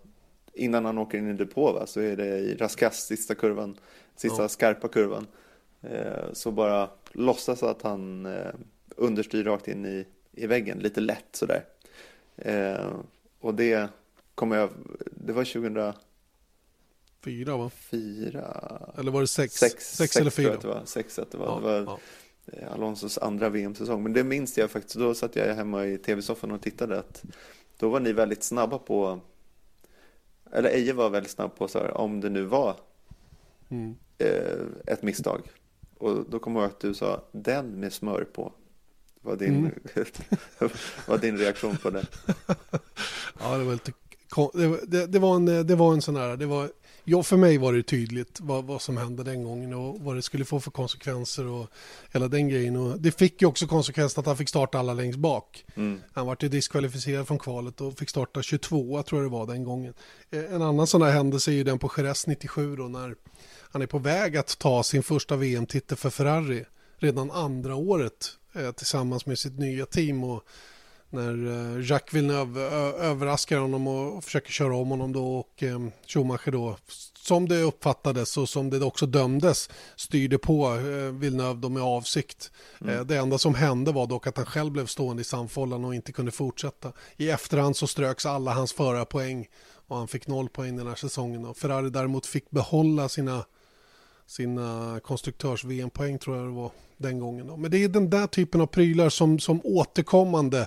[0.55, 3.79] innan han åker in i depå va, så är det i raskast sista kurvan,
[4.17, 4.49] sista ja.
[4.49, 5.27] skarpa kurvan.
[5.83, 8.55] Eh, så bara låtsas att han eh,
[8.97, 11.65] understyr rakt in i, i väggen, lite lätt sådär.
[12.37, 12.93] Eh,
[13.41, 13.89] och det
[14.35, 14.71] kommer jag,
[15.11, 15.93] det var 2000
[17.21, 17.71] Fyra va?
[17.71, 18.81] Fyra.
[18.99, 19.55] Eller var det sex?
[19.55, 20.57] Sex, sex, sex eller fyra?
[20.57, 20.83] det var.
[20.85, 21.47] Sex att det var.
[21.47, 21.99] Ja, det var ja.
[22.53, 24.03] Eh, Alonsos andra VM-säsong.
[24.03, 24.97] Men det minns jag faktiskt.
[24.97, 26.99] Då satt jag hemma i tv-soffan och tittade.
[26.99, 27.23] att
[27.79, 29.21] Då var ni väldigt snabba på
[30.55, 32.77] eller Eje var väldigt snabb på så här, om det nu var
[33.69, 33.95] mm.
[34.19, 35.41] eh, ett misstag.
[35.99, 38.53] Och då kommer jag ihåg att du sa den med smör på.
[39.25, 39.73] Vad din, mm.
[41.07, 42.07] var din reaktion på det?
[43.41, 43.93] ja, det var lite
[44.87, 46.71] det, det, var en, det var en sån här, det var,
[47.05, 50.23] ja, för mig var det tydligt vad, vad som hände den gången och vad det
[50.23, 51.71] skulle få för konsekvenser och
[52.13, 52.77] hela den grejen.
[52.77, 55.65] Och det fick ju också konsekvensen att han fick starta alla längst bak.
[55.75, 56.01] Mm.
[56.13, 59.65] Han var ju diskvalificerad från kvalet och fick starta 22, tror jag det var den
[59.65, 59.95] gången.
[60.31, 63.15] Eh, en annan sån här händelse är ju den på Jerez 97 då när
[63.71, 66.65] han är på väg att ta sin första VM-titel för Ferrari
[66.99, 68.39] redan andra året
[68.77, 70.25] tillsammans med sitt nya team.
[70.25, 70.45] och
[71.15, 76.51] när eh, Jacques Villeneuve överraskar honom och försöker köra om honom då och eh, Schumacher
[76.51, 76.77] då
[77.19, 82.53] som det uppfattades och som det också dömdes styrde på eh, Villeneuve då med avsikt.
[82.81, 83.07] Mm.
[83.07, 86.13] Det enda som hände var dock att han själv blev stående i samfållan och inte
[86.13, 86.93] kunde fortsätta.
[87.17, 89.47] I efterhand så ströks alla hans förarpoäng
[89.89, 91.45] och han fick noll poäng den här säsongen.
[91.45, 93.45] Och Ferrari däremot fick behålla sina,
[94.27, 97.47] sina konstruktörs-VM-poäng tror jag det var den gången.
[97.47, 97.57] Då.
[97.57, 100.67] Men det är den där typen av prylar som, som återkommande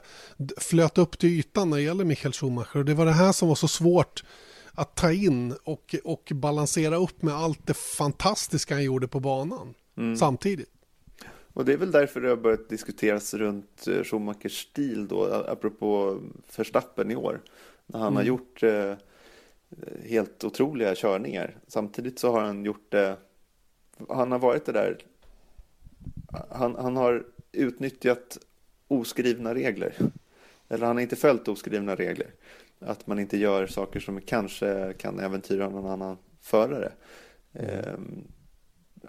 [0.58, 2.78] flöt upp till ytan när det gäller Michael Schumacher.
[2.78, 4.24] Och det var det här som var så svårt
[4.72, 9.74] att ta in och, och balansera upp med allt det fantastiska han gjorde på banan
[9.98, 10.18] mm.
[10.18, 10.70] samtidigt.
[11.54, 16.20] Och det är väl därför det har börjat diskuteras runt eh, Schumachers stil då, apropå
[16.58, 17.42] Verstappen i år.
[17.86, 18.16] När han mm.
[18.16, 18.94] har gjort eh,
[20.06, 21.58] helt otroliga körningar.
[21.68, 23.18] Samtidigt så har han gjort det,
[24.10, 24.98] han har varit det där
[26.50, 28.38] han, han har utnyttjat
[28.88, 29.96] oskrivna regler.
[30.70, 32.28] Eller han har inte följt oskrivna regler.
[32.80, 36.92] Att man inte gör saker som kanske kan äventyra någon annan förare.
[37.54, 38.28] Mm.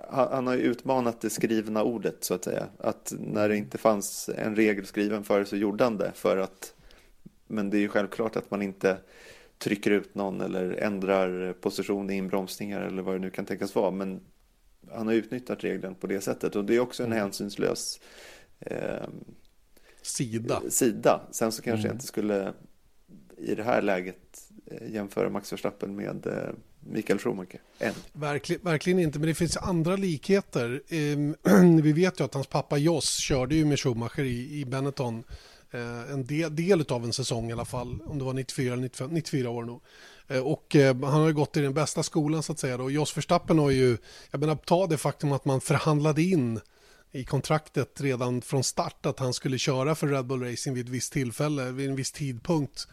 [0.09, 2.67] Han, han, har utmanat det skrivna ordet så att säga.
[2.79, 6.13] Att när det inte fanns en regel skriven för så gjorde han det.
[6.15, 6.75] För att,
[7.47, 8.97] men det är ju självklart att man inte
[9.59, 13.91] trycker ut någon eller ändrar position i inbromsningar eller vad det nu kan tänkas vara.
[13.91, 14.21] Men
[14.91, 17.19] han har utnyttjat regeln på det sättet och det är också en mm.
[17.19, 18.01] hänsynslös
[18.61, 19.09] eh,
[20.03, 20.63] sida.
[20.69, 21.21] sida.
[21.31, 21.87] Sen så kanske mm.
[21.87, 22.53] jag inte skulle
[23.37, 27.61] i det här läget eh, jämföra Max Verstappen med eh, Mikael Schumacher.
[27.79, 27.95] Än.
[28.13, 30.83] Verkligen, verkligen inte, men det finns andra likheter.
[30.89, 35.25] Eh, vi vet ju att hans pappa Joss körde ju med Schumacher i, i Benetton
[35.71, 38.83] eh, en del, del av en säsong i alla fall, om det var 94 eller
[38.83, 39.83] 95, 94 år nog.
[40.29, 42.83] Eh, och eh, han har ju gått i den bästa skolan så att säga.
[42.83, 43.99] Och Jos Verstappen har ju,
[44.31, 46.61] jag menar ta det faktum att man förhandlade in
[47.13, 50.93] i kontraktet redan från start att han skulle köra för Red Bull Racing vid ett
[50.93, 52.89] visst tillfälle, vid en viss tidpunkt.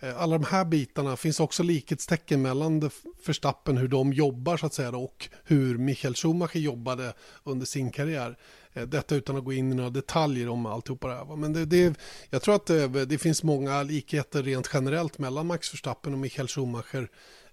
[0.00, 2.90] Eh, alla de här bitarna finns också likhetstecken mellan
[3.26, 8.36] Verstappen, hur de jobbar så att säga och hur Michael Schumacher jobbade under sin karriär.
[8.72, 11.36] Eh, detta utan att gå in i några detaljer om alltihopa det här.
[11.36, 11.94] Men det, det,
[12.30, 16.48] jag tror att det, det, finns många likheter rent generellt mellan Max Verstappen och Michael
[16.48, 17.08] Schumacher.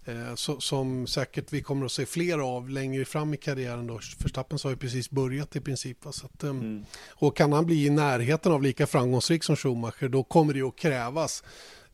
[0.05, 3.87] Eh, så, som säkert vi kommer att se fler av längre fram i karriären.
[3.87, 3.99] Då.
[4.19, 5.97] Verstappen har ju precis börjat i princip.
[6.11, 6.85] Så att, ehm, mm.
[7.09, 10.75] Och kan han bli i närheten av lika framgångsrik som Schumacher då kommer det att
[10.75, 11.43] krävas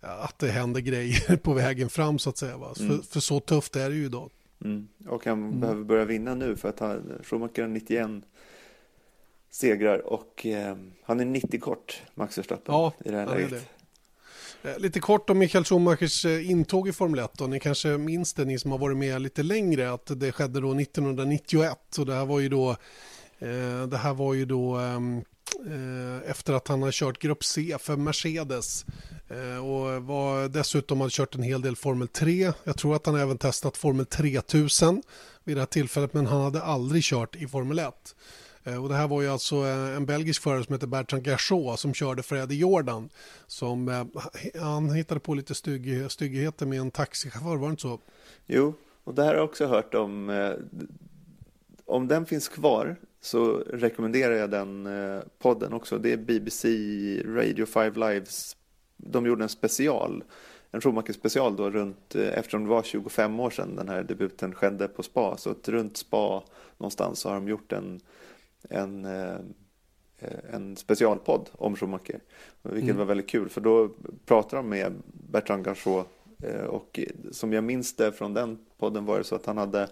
[0.04, 2.58] att det händer grejer på vägen fram så att säga.
[2.58, 2.74] Va?
[2.80, 2.90] Mm.
[2.90, 4.32] För, för, så tufft är det ju idag.
[4.66, 4.88] Mm.
[5.08, 5.60] Och han mm.
[5.60, 8.10] behöver börja vinna nu för att han, Schumacher har 91
[9.50, 13.50] segrar och eh, han är 90 kort, Max Verstappen, ja, i det här läget.
[13.50, 13.74] Det.
[14.64, 17.32] Eh, lite kort om Michael Schumachers eh, intåg i Formel 1.
[17.38, 17.48] Då.
[17.48, 20.74] Ni kanske minns det, ni som har varit med lite längre, att det skedde då
[20.74, 21.98] 1991.
[22.00, 22.76] Och det här var ju då
[23.44, 25.24] Eh, det här var ju då ehm,
[25.66, 28.86] eh, efter att han har kört Grupp C för Mercedes
[29.28, 32.54] eh, och var dessutom har kört en hel del Formel 3.
[32.64, 35.04] Jag tror att han även testat Formel 3000
[35.44, 38.16] vid det här tillfället men han hade aldrig kört i Formel 1.
[38.82, 42.24] Och det här var ju alltså en belgisk förare som heter Bertrand Gachot som körde
[42.24, 43.10] för Eddie Jordan.
[43.48, 44.10] Som,
[44.60, 48.00] han hittade på lite stygg, styggheter med en taxichaufför, var det inte så?
[48.46, 50.30] Jo, och det här har jag också hört om.
[51.86, 55.98] Om den finns kvar så rekommenderar jag den eh, podden också.
[55.98, 56.68] Det är BBC
[57.26, 58.58] Radio 5 Lives.
[58.98, 60.24] De gjorde en special,
[60.72, 64.56] en Schumacher special då runt, eh, eftersom det var 25 år sedan den här debuten
[64.56, 65.38] skedde på spa.
[65.38, 66.44] Så runt spa
[66.78, 68.00] någonstans så har de gjort en,
[68.70, 69.38] en, eh,
[70.52, 72.20] en specialpodd om Schumacher.
[72.62, 72.98] Vilket mm.
[72.98, 73.90] var väldigt kul för då
[74.26, 74.94] pratade de med
[75.32, 76.08] Bertrand Gachot
[76.68, 77.00] och
[77.32, 79.90] som jag minns det från den podden var det så att han hade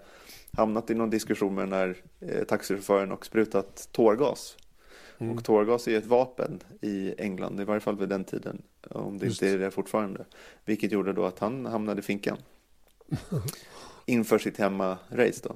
[0.58, 4.58] hamnat i någon diskussion med den här eh, taxichauffören och sprutat tårgas.
[5.18, 5.38] Mm.
[5.38, 8.62] Och tårgas är ett vapen i England, i varje fall vid den tiden.
[8.90, 9.42] Om det Just.
[9.42, 10.26] inte är det fortfarande.
[10.66, 12.38] Vilket gjorde då att han hamnade i finkan.
[14.06, 15.56] Inför sitt hemma-race då.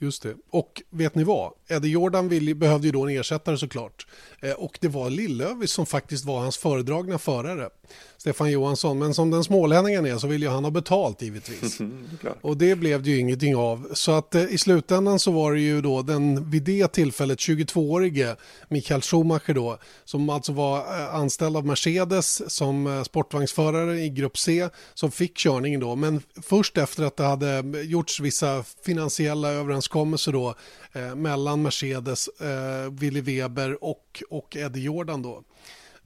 [0.00, 0.34] Just det.
[0.50, 1.52] Och vet ni vad?
[1.68, 4.06] Eddie Jordan vill, behövde ju då en ersättare såklart.
[4.40, 7.68] Eh, och det var Lillövis som faktiskt var hans föredragna förare.
[8.16, 8.98] Stefan Johansson.
[8.98, 11.78] Men som den smålänningen är så vill ju han ha betalt givetvis.
[12.40, 13.88] och det blev det ju ingenting av.
[13.92, 18.36] Så att eh, i slutändan så var det ju då den vid det tillfället 22-årige
[18.68, 19.78] Michael Schumacher då.
[20.04, 24.68] Som alltså var eh, anställd av Mercedes som eh, sportvagnsförare i Grupp C.
[24.94, 25.96] Som fick körningen då.
[25.96, 29.87] Men först efter att det hade gjorts vissa finansiella överenskommelser
[30.32, 30.54] då.
[30.92, 35.42] Eh, mellan Mercedes, eh, Willy Weber och, och Eddie Jordan då.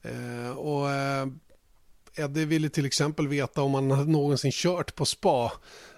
[0.01, 0.87] Eh, och
[2.15, 5.51] Eddie ville till exempel veta om han någonsin kört på spa.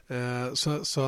[0.08, 1.02] Eh, så, så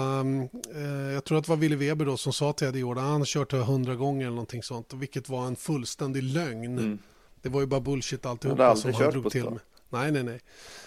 [0.75, 3.21] eh, jag tror att det var Willy Weber då som sa till Eddie Jordan han
[3.21, 4.93] har kört det hundra gånger eller någonting sånt.
[4.93, 6.77] Vilket var en fullständig lögn.
[6.77, 6.99] Mm.
[7.41, 8.63] Det var ju bara bullshit alltihopa.
[8.63, 9.59] Han hade aldrig kört på spa.
[9.89, 10.39] Nej, nej, nej.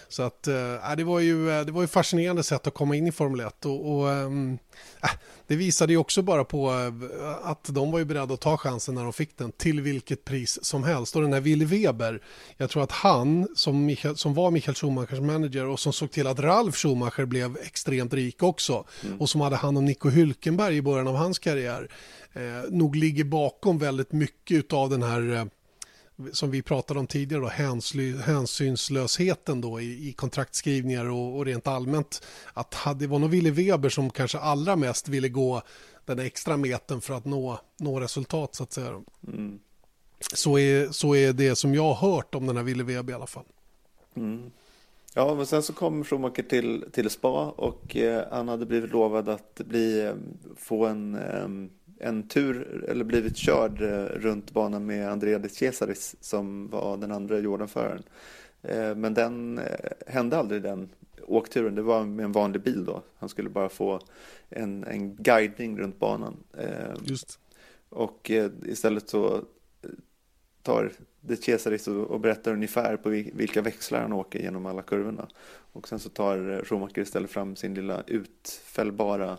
[0.09, 3.11] Så att, äh, det, var ju, det var ju fascinerande sätt att komma in i
[3.11, 4.29] Formel 1 och, och äh,
[5.47, 8.95] det visade ju också bara på äh, att de var ju beredda att ta chansen
[8.95, 11.15] när de fick den till vilket pris som helst.
[11.15, 12.21] Och den här Willy Weber,
[12.57, 16.27] jag tror att han som, Michael, som var Michael Schumachers manager och som såg till
[16.27, 19.21] att Ralf Schumacher blev extremt rik också mm.
[19.21, 21.91] och som hade hand om Nico Hülkenberg i början av hans karriär,
[22.33, 25.49] eh, nog ligger bakom väldigt mycket av den här
[26.33, 31.67] som vi pratade om tidigare, då, hänsly, hänsynslösheten då i, i kontraktskrivningar och, och, rent
[31.67, 32.21] allmänt.
[32.53, 35.61] Att det var nog Wille Weber som kanske allra mest ville gå
[36.05, 39.01] den extra metern för att nå, nå resultat så att säga.
[39.27, 39.59] Mm.
[40.33, 43.15] Så, är, så är det som jag har hört om den här Wille Weber i
[43.15, 43.45] alla fall.
[44.15, 44.51] Mm.
[45.15, 49.29] Ja, men sen så kom Schumacher till, till Spa och eh, han hade blivit lovad
[49.29, 50.13] att bli, eh,
[50.55, 51.47] få en eh,
[52.01, 57.11] en tur, eller blivit körd eh, runt banan med Andrea de Cesaris som var den
[57.11, 58.03] andra Jordan-föraren.
[58.61, 60.89] Eh, men den eh, hände aldrig den
[61.27, 63.01] åkturen, det var med en vanlig bil då.
[63.17, 63.99] Han skulle bara få
[64.49, 66.37] en, en guidning runt banan.
[67.03, 67.39] Just.
[67.89, 68.31] Och
[68.65, 69.43] istället så
[70.61, 75.27] tar de Cesaris och berättar ungefär på vilka växlar han åker genom alla kurvorna.
[75.73, 79.37] Och sen så tar eh, Schumacher istället fram sin lilla utfällbara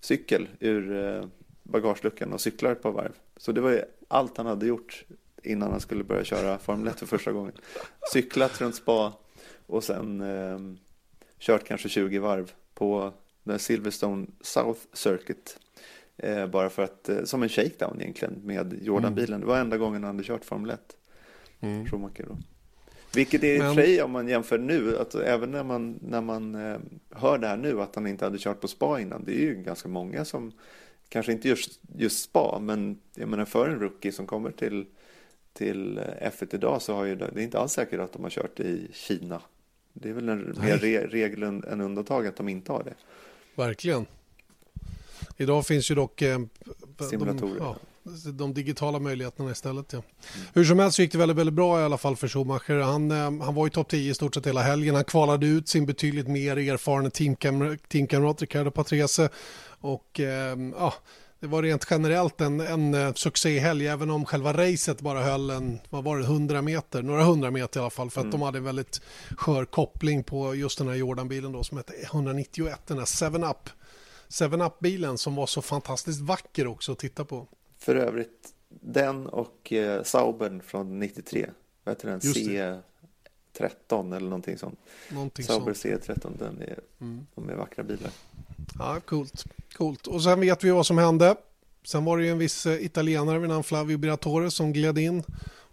[0.00, 1.26] cykel ur eh,
[1.62, 3.12] bagageluckan och cyklar ett par varv.
[3.36, 5.04] Så det var ju allt han hade gjort
[5.42, 7.52] innan han skulle börja köra Formel 1 för första gången.
[8.12, 9.12] Cyklat runt spa
[9.66, 10.58] och sen eh,
[11.38, 13.12] kört kanske 20 varv på
[13.42, 15.58] den Silverstone South Circuit.
[16.16, 19.34] Eh, bara för att, eh, som en shakedown egentligen med Jordan-bilen.
[19.34, 19.40] Mm.
[19.40, 20.80] Det var enda gången han hade kört Formel 1.
[21.60, 21.86] Mm.
[21.86, 22.36] Schumacher då.
[23.14, 26.20] Vilket är i och för sig om man jämför nu, att även när man, när
[26.20, 26.78] man eh,
[27.10, 29.24] hör det här nu att han inte hade kört på spa innan.
[29.24, 30.52] Det är ju ganska många som
[31.08, 34.86] kanske inte just, just spa, men jag menar för en rookie som kommer till,
[35.52, 38.30] till F1 idag så har ju det, det är inte alls säkert att de har
[38.30, 39.40] kört i Kina.
[39.92, 42.94] Det är väl en mer re, regel än undantag att de inte har det.
[43.54, 44.06] Verkligen.
[45.36, 46.38] Idag finns ju dock eh,
[47.10, 47.58] simulatorer.
[47.58, 47.76] De, ja,
[48.32, 49.92] de digitala möjligheterna istället.
[49.92, 49.98] Ja.
[49.98, 50.46] Mm.
[50.54, 52.80] Hur som helst så gick det väldigt, väldigt bra i alla fall för Schumacher.
[52.80, 54.94] Han, eh, han var i topp 10 i stort sett hela helgen.
[54.94, 59.28] Han kvalade ut sin betydligt mer erfarna teamkamrat teamkamrat Ricardo Patrese
[59.80, 60.94] och eh, ja,
[61.44, 65.80] det var rent generellt en, en uh, succéhelg även om själva racet bara höll en,
[65.90, 68.30] vad var det, 100 meter, några hundra meter i alla fall för att mm.
[68.30, 69.00] de hade en väldigt
[69.36, 73.70] skör koppling på just den här Jordan-bilen då som hette 191, den här 7-Up.
[74.34, 77.46] 7-Up-bilen som var så fantastiskt vacker också att titta på.
[77.78, 81.50] För övrigt, den och eh, Saubern från 93,
[81.84, 82.20] vad heter den?
[82.20, 84.78] C13 eller någonting sånt.
[85.08, 86.02] Någonting Sauber sånt.
[86.02, 87.26] C13, den är, mm.
[87.34, 88.10] de är vackra bilar.
[88.78, 89.44] Ja, coolt.
[89.72, 90.06] Coolt.
[90.06, 91.36] Och sen vet vi vad som hände.
[91.84, 95.22] sen var det ju en viss italienare vid namn Flavio Briatore som gled in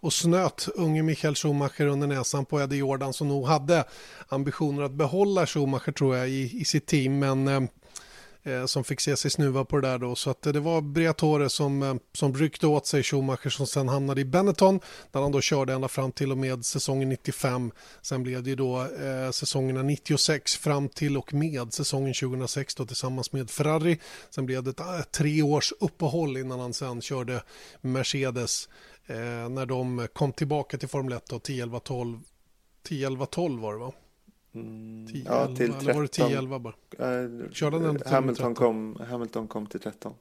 [0.00, 3.84] och snöt unge Michael Schumacher under näsan på Eddie Jordan som nog hade
[4.28, 7.68] ambitioner att behålla Schumacher tror jag i, i sitt team men
[8.42, 10.14] eh, som fick se sig snuva på det där då.
[10.14, 13.88] Så att eh, det var Briatore som, eh, som ryckte åt sig Schumacher som sen
[13.88, 17.72] hamnade i Benetton där han då körde ända fram till och med säsongen 95.
[18.02, 22.86] Sen blev det ju då eh, säsongerna 96 fram till och med säsongen 2006 då
[22.86, 23.98] tillsammans med Ferrari.
[24.30, 27.42] Sen blev det ett, eh, tre års uppehåll innan han sen körde
[27.80, 28.68] Mercedes
[29.06, 32.18] eh, när de kom tillbaka till Formel 1 och 10, 11, 12.
[32.84, 33.92] 10, 11, 12 var det va?
[34.54, 35.82] Mm, 10, ja, 11, till 13.
[35.82, 36.74] Eller var det 10, 11 bara?
[36.98, 40.14] Äh, Körde den Hamilton, kom, Hamilton kom till 13.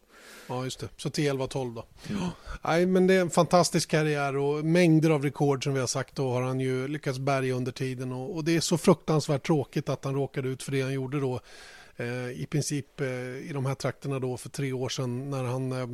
[0.48, 0.90] Ja, just det.
[0.98, 1.86] Så 10, 11, 12 då.
[2.10, 2.22] Mm.
[2.64, 6.16] Nej, men det är en fantastisk karriär och mängder av rekord som vi har sagt
[6.16, 9.90] då har han ju lyckats bärga under tiden och, och det är så fruktansvärt tråkigt
[9.90, 11.40] att han råkade ut för det han gjorde då
[11.98, 15.72] eh, i princip eh, i de här trakterna då för tre år sedan när han
[15.72, 15.88] eh,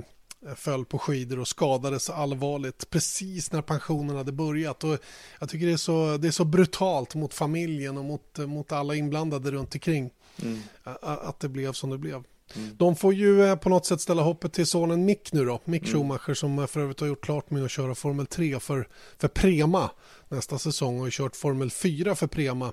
[0.55, 4.83] föll på skidor och skadades allvarligt precis när pensionen hade börjat.
[4.83, 4.97] Och
[5.39, 8.95] jag tycker det är, så, det är så brutalt mot familjen och mot, mot alla
[8.95, 10.09] inblandade runt omkring
[10.43, 10.59] mm.
[11.01, 12.23] att det blev som det blev.
[12.55, 12.75] Mm.
[12.77, 15.61] De får ju eh, på något sätt ställa hoppet till sonen Mick nu då.
[15.65, 15.93] Mick mm.
[15.93, 19.89] Schumacher som för övrigt har gjort klart med att köra Formel 3 för, för Prema
[20.29, 22.71] nästa säsong och kört Formel 4 för Prema.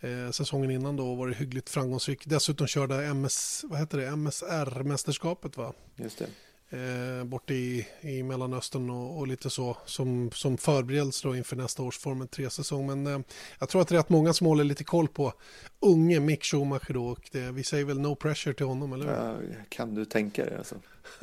[0.00, 2.26] Eh, säsongen innan då var det hyggligt framgångsrik.
[2.26, 5.72] Dessutom körde MS, vad heter det, MSR-mästerskapet va?
[5.96, 6.26] Just det
[6.72, 11.82] eh, borta i, i Mellanöstern och, och, lite så som, som förberedelse då inför nästa
[11.82, 12.86] års Formel 3-säsong.
[12.86, 13.20] Men eh,
[13.58, 15.32] jag tror att det är rätt många som håller lite koll på
[15.80, 19.12] unge Mick Schumacher då och det, vi säger väl no pressure till honom, eller hur?
[19.12, 20.74] Ja, kan du tänka dig alltså?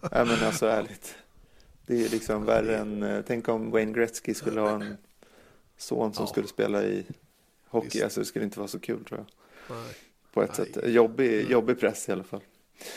[0.00, 1.14] ja, men alltså ärligt.
[1.86, 4.96] Det är liksom värre än, eh, tänk om Wayne Gretzky skulle ha en
[5.76, 6.26] son som ja.
[6.26, 7.06] skulle spela i
[7.68, 7.88] hockey.
[7.92, 8.04] Visst.
[8.04, 9.26] Alltså det skulle inte vara så kul tror jag.
[9.76, 9.94] Nej.
[10.32, 10.72] På ett Nej.
[10.72, 10.92] sätt.
[10.92, 12.40] Jobbig, jobbig press i alla fall.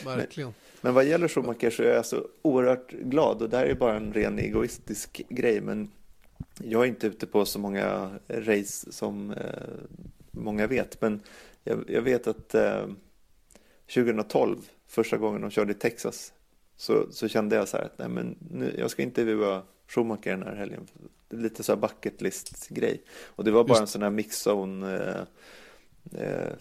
[0.06, 0.48] Verkligen.
[0.48, 3.96] Men vad gäller Schumacher så är jag så oerhört glad och det här är bara
[3.96, 5.92] en ren egoistisk grej men
[6.64, 9.98] jag är inte ute på så många race som eh,
[10.32, 11.22] många vet men
[11.64, 12.88] jag, jag vet att eh,
[13.94, 16.34] 2012 första gången de körde i Texas
[16.76, 20.44] så, så kände jag så här att nej men nu, jag ska intervjua Schumacher den
[20.44, 20.88] här helgen.
[21.30, 23.02] Lite så här bucket list grej.
[23.26, 23.82] Och det var bara Just.
[23.82, 26.54] en sån här mixzone eh, eh,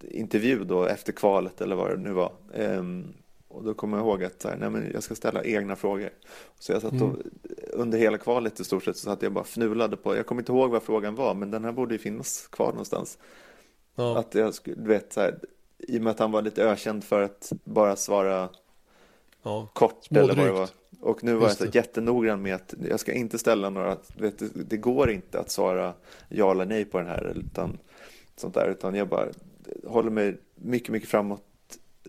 [0.00, 2.32] intervju då efter kvalet eller vad det nu var.
[2.54, 3.14] Um,
[3.48, 6.10] och då kommer jag ihåg att här, nej, men jag ska ställa egna frågor.
[6.58, 7.22] Så jag satt och, mm.
[7.72, 10.52] under hela kvalet i stort sett så satt jag bara fnulade på, jag kommer inte
[10.52, 13.18] ihåg vad frågan var, men den här borde ju finnas kvar någonstans.
[13.94, 14.18] Ja.
[14.18, 15.38] Att jag skulle, du vet, så här,
[15.78, 18.48] i och med att han var lite ökänd för att bara svara
[19.42, 19.68] ja.
[19.72, 20.68] kort eller vad det var.
[21.00, 24.38] Och nu var Just jag så jättenoggrann med att jag ska inte ställa några, vet,
[24.38, 25.94] det, det går inte att svara
[26.28, 27.78] ja eller nej på den här, utan
[28.36, 29.26] sånt där, utan jag bara
[29.86, 31.42] håller mig mycket, mycket framåt,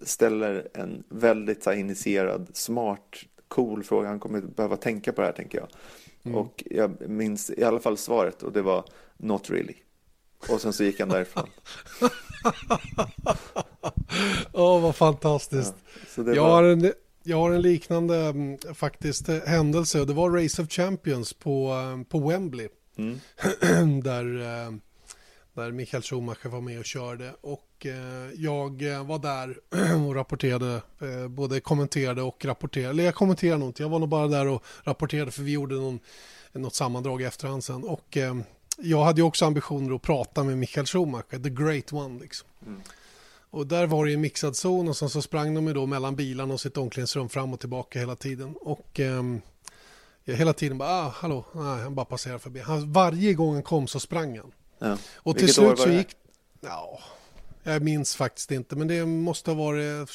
[0.02, 3.16] ställer en väldigt så här, initierad, smart,
[3.48, 4.08] cool fråga.
[4.08, 5.68] Han kommer behöva tänka på det här tänker jag.
[6.24, 6.38] Mm.
[6.38, 8.86] Och jag minns i alla fall svaret och det var
[9.18, 9.76] not really.
[10.50, 11.50] Och sen så gick han därifrån.
[14.54, 15.76] Åh, oh, vad fantastiskt.
[16.16, 16.50] Ja, jag, var...
[16.50, 16.92] har en,
[17.24, 22.06] jag har en liknande mm, faktiskt händelse och det var Race of Champions på, mm,
[22.06, 22.70] på Wembley.
[22.98, 23.20] Mm.
[24.02, 24.42] där
[25.62, 27.34] där Michael Schumacher var med och körde.
[27.42, 29.58] Och eh, jag eh, var där
[30.08, 32.90] och rapporterade, eh, både kommenterade och rapporterade.
[32.90, 35.76] Eller jag kommenterade nog inte, jag var nog bara där och rapporterade för vi gjorde
[35.76, 36.00] någon,
[36.54, 37.84] något sammandrag i efterhand sen.
[37.84, 38.18] Och
[38.78, 42.48] jag hade ju också ambitioner att prata med Michael Schumacher, the great one liksom.
[42.66, 42.82] Mm.
[43.50, 46.16] Och där var det en mixad zon och sen så sprang de ju då mellan
[46.16, 48.56] bilarna och sitt omklädningsrum fram och tillbaka hela tiden.
[48.62, 49.24] Och eh,
[50.26, 52.60] hela tiden bara, ah, hallå, nej, han bara passerade förbi.
[52.60, 54.52] Han, varje gång han kom så sprang han.
[54.80, 54.98] Ja.
[55.16, 56.08] Och Vilket till slut så gick...
[56.62, 57.00] Ja,
[57.64, 60.10] jag minns faktiskt inte, men det måste ha varit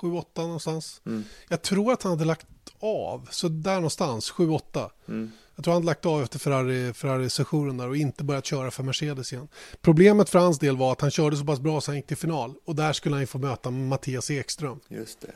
[0.00, 1.00] 7-8 någonstans.
[1.06, 1.24] Mm.
[1.48, 2.46] Jag tror att han hade lagt
[2.80, 4.90] av, så där någonstans, 7-8.
[5.08, 5.30] Mm.
[5.54, 8.82] Jag tror han hade lagt av efter Ferrari, Ferrari-sessionen där och inte börjat köra för
[8.82, 9.48] Mercedes igen.
[9.80, 12.16] Problemet för hans del var att han körde så pass bra så han gick till
[12.16, 12.54] final.
[12.64, 14.80] Och där skulle han ju få möta Mattias Ekström.
[14.88, 15.32] Just det.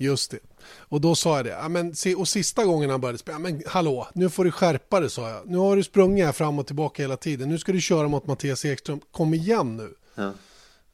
[0.00, 0.38] Just det.
[0.78, 1.50] Och då sa jag det.
[1.50, 5.00] Ja, men, och sista gången han började spela, ja, men hallå, nu får du skärpa
[5.00, 5.46] dig sa jag.
[5.46, 7.48] Nu har du sprungit här fram och tillbaka hela tiden.
[7.48, 9.00] Nu ska du köra mot Mattias Ekström.
[9.10, 9.94] Kom igen nu.
[10.14, 10.32] Ja.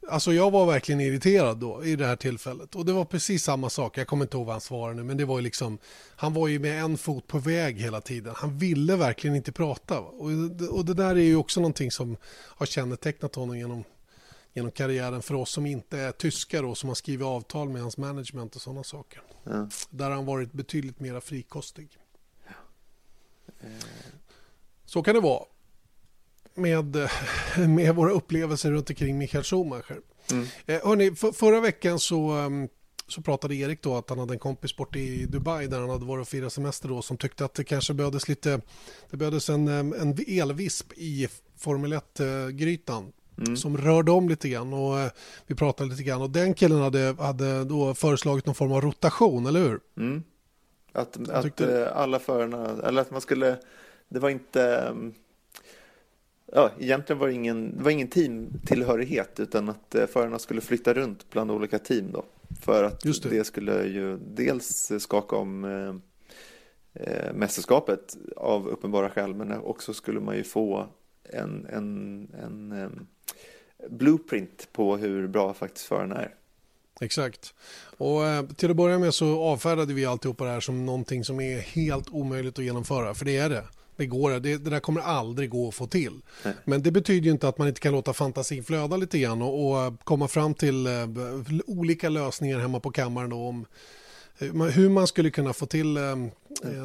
[0.08, 2.74] Alltså jag var verkligen irriterad då i det här tillfället.
[2.74, 3.98] Och det var precis samma sak.
[3.98, 5.02] Jag kommer inte ihåg vad han svarade nu.
[5.02, 5.78] Men det var ju liksom.
[6.16, 8.34] Han var ju med en fot på väg hela tiden.
[8.36, 10.00] Han ville verkligen inte prata.
[10.00, 10.30] Och,
[10.70, 13.84] och det där är ju också någonting som har kännetecknat honom genom
[14.56, 17.96] genom karriären för oss som inte är tyskar och som har skrivit avtal med hans
[17.96, 19.22] management och sådana saker.
[19.44, 19.68] Ja.
[19.90, 21.88] Där har han varit betydligt mer frikostig.
[22.46, 22.52] Ja.
[23.60, 23.68] Eh.
[24.84, 25.44] Så kan det vara
[26.54, 26.96] med,
[27.68, 30.00] med våra upplevelser runt omkring Michael Schumacher.
[30.30, 30.46] Mm.
[30.66, 32.68] Eh, hörni, för, förra veckan så um,
[33.08, 36.04] så pratade Erik då att han hade en kompis bort i Dubai där han hade
[36.04, 38.60] varit och firat semester då som tyckte att det kanske behövdes lite,
[39.10, 43.56] det behövdes en, en elvisp i Formel 1-grytan Mm.
[43.56, 45.10] som rörde om lite grann och eh,
[45.46, 49.46] vi pratade lite grann och den killen hade, hade då föreslagit någon form av rotation,
[49.46, 49.80] eller hur?
[49.96, 50.22] Mm.
[50.92, 51.82] Att, att tyckte...
[51.82, 53.56] Eh, alla förarna, eller att man skulle,
[54.08, 55.14] det var inte, mm,
[56.52, 60.94] ja egentligen var det ingen, det var ingen teamtillhörighet utan att eh, förarna skulle flytta
[60.94, 62.24] runt bland olika team då.
[62.60, 63.28] För att det.
[63.28, 63.44] det.
[63.44, 65.64] skulle ju dels skaka om
[66.94, 70.86] eh, mästerskapet av uppenbara skäl men också skulle man ju få
[71.22, 73.06] en, en, en
[73.88, 76.34] blueprint på hur bra faktiskt förarna är.
[77.00, 77.54] Exakt.
[77.96, 81.40] Och eh, till att börja med så avfärdade vi alltihopa det här som någonting som
[81.40, 83.64] är helt omöjligt att genomföra, för det är det.
[83.96, 86.20] Det går, det, det där kommer aldrig gå att få till.
[86.44, 86.54] Nej.
[86.64, 89.86] Men det betyder ju inte att man inte kan låta fantasin flöda lite grann och,
[89.86, 91.08] och komma fram till uh,
[91.66, 93.66] olika lösningar hemma på kammaren om
[94.42, 96.26] uh, hur man skulle kunna få till uh,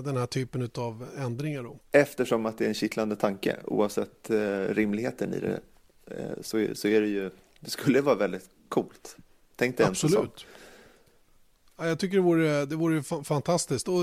[0.04, 1.64] den här typen av ändringar.
[1.64, 1.80] Då.
[1.92, 4.30] Eftersom att det är en kittlande tanke oavsett
[4.70, 5.60] rimligheten i det
[6.42, 9.18] så, så är det ju, det skulle vara väldigt coolt.
[9.56, 10.46] Tänk dig Absolut.
[11.78, 13.88] Ja, jag tycker det vore, det vore fantastiskt.
[13.88, 14.02] Och,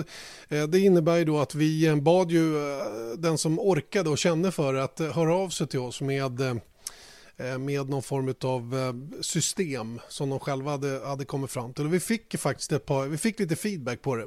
[0.48, 2.86] eh, det innebär ju då att vi eh, bad ju eh,
[3.18, 7.58] den som orkade och kände för att eh, höra av sig till oss med, eh,
[7.58, 11.84] med någon form av eh, system som de själva hade, hade kommit fram till.
[11.84, 14.26] Och vi fick faktiskt ett par, vi fick lite feedback på det.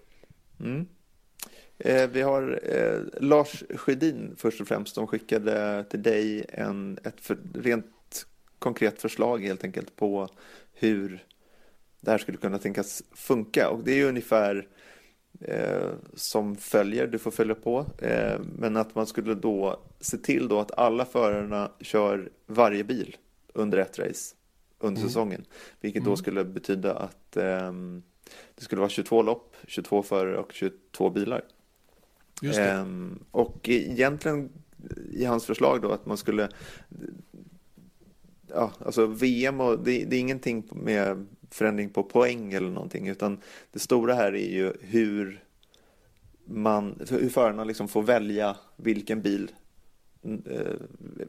[0.60, 0.86] Mm.
[2.12, 2.60] Vi har
[3.22, 4.96] Lars Sjödin först och främst.
[4.96, 8.26] De skickade till dig en, ett för, rent
[8.60, 10.30] konkret förslag helt enkelt på
[10.74, 11.26] hur
[12.02, 13.70] det här skulle kunna tänkas funka.
[13.70, 14.68] Och det är ungefär
[15.40, 17.86] eh, som följer, du får följa på.
[17.98, 23.18] Eh, men att man skulle då se till då att alla förarna kör varje bil
[23.54, 24.36] under ett race
[24.80, 25.10] under mm.
[25.10, 25.46] säsongen.
[25.82, 26.10] Vilket mm.
[26.10, 27.74] då skulle betyda att eh,
[28.56, 31.44] det skulle vara 22 lopp, 22 förare och 22 bilar.
[32.42, 32.86] Eh,
[33.32, 34.50] och egentligen
[35.12, 36.50] i hans förslag då att man skulle
[38.48, 43.38] ja, alltså VM och det, det, är ingenting med förändring på poäng eller någonting utan
[43.72, 45.44] det stora här är ju hur
[46.46, 49.52] man, hur förarna liksom får välja vilken bil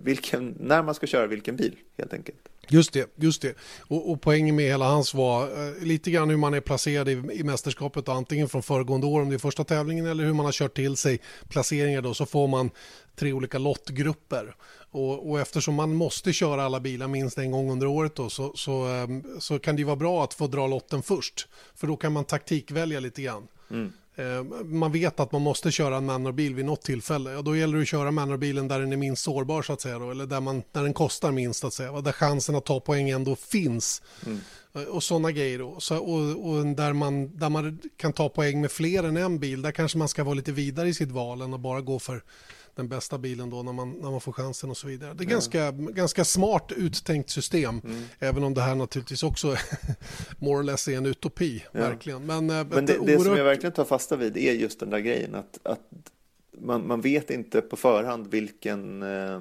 [0.01, 2.49] vilken, när man ska köra vilken bil helt enkelt.
[2.69, 3.57] Just det, just det.
[3.81, 7.13] Och, och poängen med hela hans var eh, lite grann hur man är placerad i,
[7.13, 10.53] i mästerskapet, antingen från föregående år om det är första tävlingen eller hur man har
[10.53, 12.71] kört till sig placeringar då, så får man
[13.17, 14.55] tre olika lottgrupper.
[14.91, 18.53] Och, och, eftersom man måste köra alla bilar minst en gång under året då, så,
[18.55, 21.49] så, ehm, så kan det vara bra att få dra lotten först.
[21.75, 23.49] För då kan man taktikvälja lite grann.
[23.71, 23.93] Mm.
[24.17, 27.37] Ehm, man vet att man måste köra en Manor-bil vid något tillfälle.
[27.37, 29.99] Och då gäller det att köra Manor-bilen där den är minst sårbar så att säga.
[29.99, 32.01] Då, eller där, man, där den kostar minst så att säga.
[32.01, 34.03] Där chansen att ta poäng ändå finns.
[34.27, 34.41] Mm.
[34.89, 35.81] Och sådana grejer då.
[35.81, 39.63] Så, och, och, där, man, där man kan ta poäng med fler än en bil.
[39.63, 42.23] Där kanske man ska vara lite vidare i sitt val än att bara gå för
[42.75, 45.15] den bästa bilen då när man, när man får chansen och så vidare.
[45.15, 45.31] Det är ja.
[45.31, 48.03] ganska, ganska smart uttänkt system, mm.
[48.19, 49.57] även om det här naturligtvis också
[50.39, 51.81] more or less är en utopi, ja.
[51.81, 52.27] verkligen.
[52.27, 54.99] Men, eh, Men det, det som jag verkligen tar fasta vid är just den där
[54.99, 55.81] grejen att, att
[56.59, 59.41] man, man vet inte på förhand vilken eh,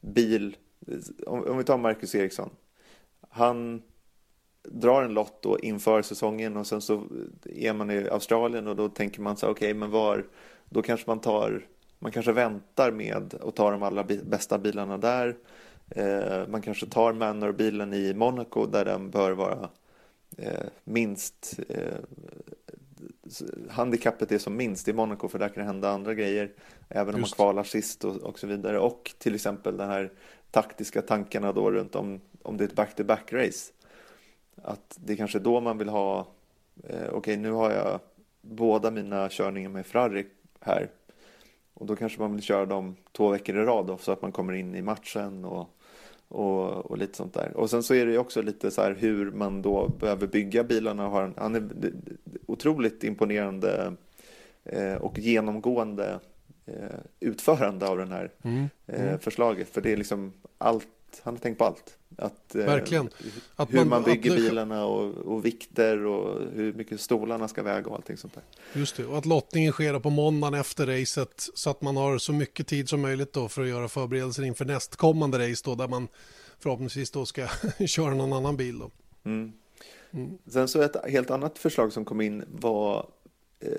[0.00, 0.56] bil,
[1.26, 2.50] om, om vi tar Marcus Eriksson,
[3.28, 3.82] han
[4.64, 7.04] drar en lott då inför säsongen och sen så
[7.44, 10.26] är man i Australien och då tänker man så okej okay, men var,
[10.68, 11.66] då kanske man tar
[12.02, 15.36] man kanske väntar med att ta de allra bästa bilarna där.
[15.88, 19.70] Eh, man kanske tar Manor-bilen i Monaco där den bör vara
[20.38, 21.98] eh, minst eh,
[23.70, 26.52] handikappet är som minst i Monaco för där kan det hända andra grejer
[26.88, 27.38] även om Just.
[27.38, 30.12] man kvalar sist och, och, så vidare och till exempel de här
[30.50, 33.72] taktiska tankarna då runt om, om det är ett back-to-back race
[34.62, 36.18] att det är kanske då man vill ha
[36.84, 38.00] eh, okej okay, nu har jag
[38.40, 40.26] båda mina körningar med Ferrari
[40.60, 40.90] här
[41.74, 44.32] och då kanske man vill köra dem två veckor i rad då, så att man
[44.32, 45.68] kommer in i matchen och,
[46.28, 47.56] och, och, lite sånt där.
[47.56, 50.64] Och sen så är det ju också lite så här hur man då behöver bygga
[50.64, 51.08] bilarna.
[51.08, 51.70] Har en, han är
[52.46, 53.92] otroligt imponerande
[54.64, 56.20] eh, och genomgående
[56.66, 58.68] eh, utförande av den här mm.
[58.86, 59.08] Mm.
[59.08, 59.68] Eh, förslaget.
[59.68, 60.88] För det är liksom allt,
[61.24, 61.96] han har tänkt på allt.
[62.16, 63.10] Att, eh, Verkligen.
[63.56, 67.62] Att hur man, man bygger att, bilarna och, och, vikter och hur mycket stolarna ska
[67.62, 68.42] väga och allting sånt där.
[68.72, 72.32] Just det, och att lottningen sker på måndagen efter racet så att man har så
[72.32, 76.08] mycket tid som möjligt då för att göra förberedelser inför nästkommande race då där man
[76.58, 77.46] förhoppningsvis då ska
[77.86, 78.90] köra någon annan bil då.
[79.24, 79.52] Mm.
[80.10, 80.38] Mm.
[80.46, 83.10] Sen så ett helt annat förslag som kom in var
[83.60, 83.70] eh,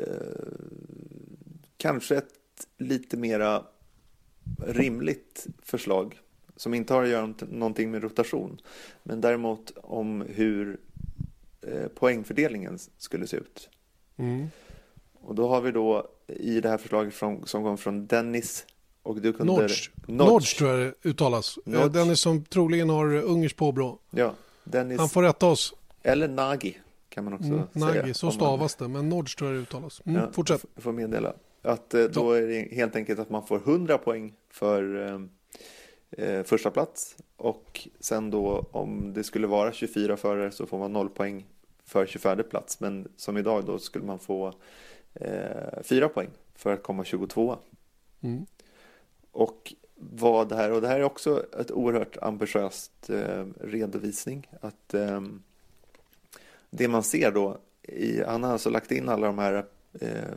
[1.77, 2.27] kanske ett
[2.77, 3.63] lite mera
[4.65, 6.19] rimligt förslag
[6.55, 8.61] som inte har att göra någonting med rotation.
[9.03, 10.77] Men däremot om hur
[11.61, 13.69] eh, poängfördelningen skulle se ut.
[14.17, 14.47] Mm.
[15.13, 18.65] Och då har vi då i det här förslaget från, som kom från Dennis
[19.03, 19.53] och du kunde...
[19.53, 19.89] Nodge.
[20.07, 21.57] Nodge tror jag det uttalas.
[21.65, 21.93] Eh, Nodge.
[21.93, 23.99] Den är som troligen har ungerskt påbrå.
[24.11, 24.33] Ja,
[24.63, 24.99] Dennis.
[24.99, 25.73] Han får rätta oss.
[26.03, 26.77] Eller Nagi
[27.09, 27.85] kan man också Mm, säga.
[28.01, 28.87] Nagi, så man- stavas det.
[28.87, 30.01] Men Nodge tror jag det uttalas.
[30.05, 30.61] Mm, Ja, fortsätt.
[30.63, 31.33] f- Får meddela.
[31.61, 35.11] Att eh, då är det helt enkelt att man får 100 poäng för
[36.17, 40.93] eh, första plats och sen då om det skulle vara 24 förare så får man
[40.93, 41.45] 0 poäng
[41.85, 42.79] för 24 plats.
[42.79, 44.53] Men som idag då skulle man få
[45.13, 47.57] eh, 4 poäng för att komma 22.
[48.21, 48.45] Mm.
[49.31, 54.47] Och vad det här, och det här är också ett oerhört ambitiöst eh, redovisning.
[54.61, 55.21] Att eh,
[56.69, 59.65] det man ser då, i, han har alltså lagt in alla de här
[59.99, 60.33] eh,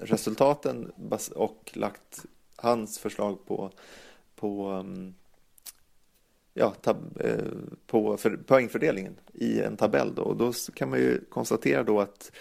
[0.00, 0.92] resultaten
[1.34, 2.24] och lagt
[2.56, 3.70] hans förslag på,
[4.44, 5.14] på, um,
[6.54, 7.44] ja, tab, eh,
[7.86, 10.14] på för, poängfördelningen i en tabell.
[10.14, 10.22] Då.
[10.22, 12.32] Och då kan man ju konstatera då att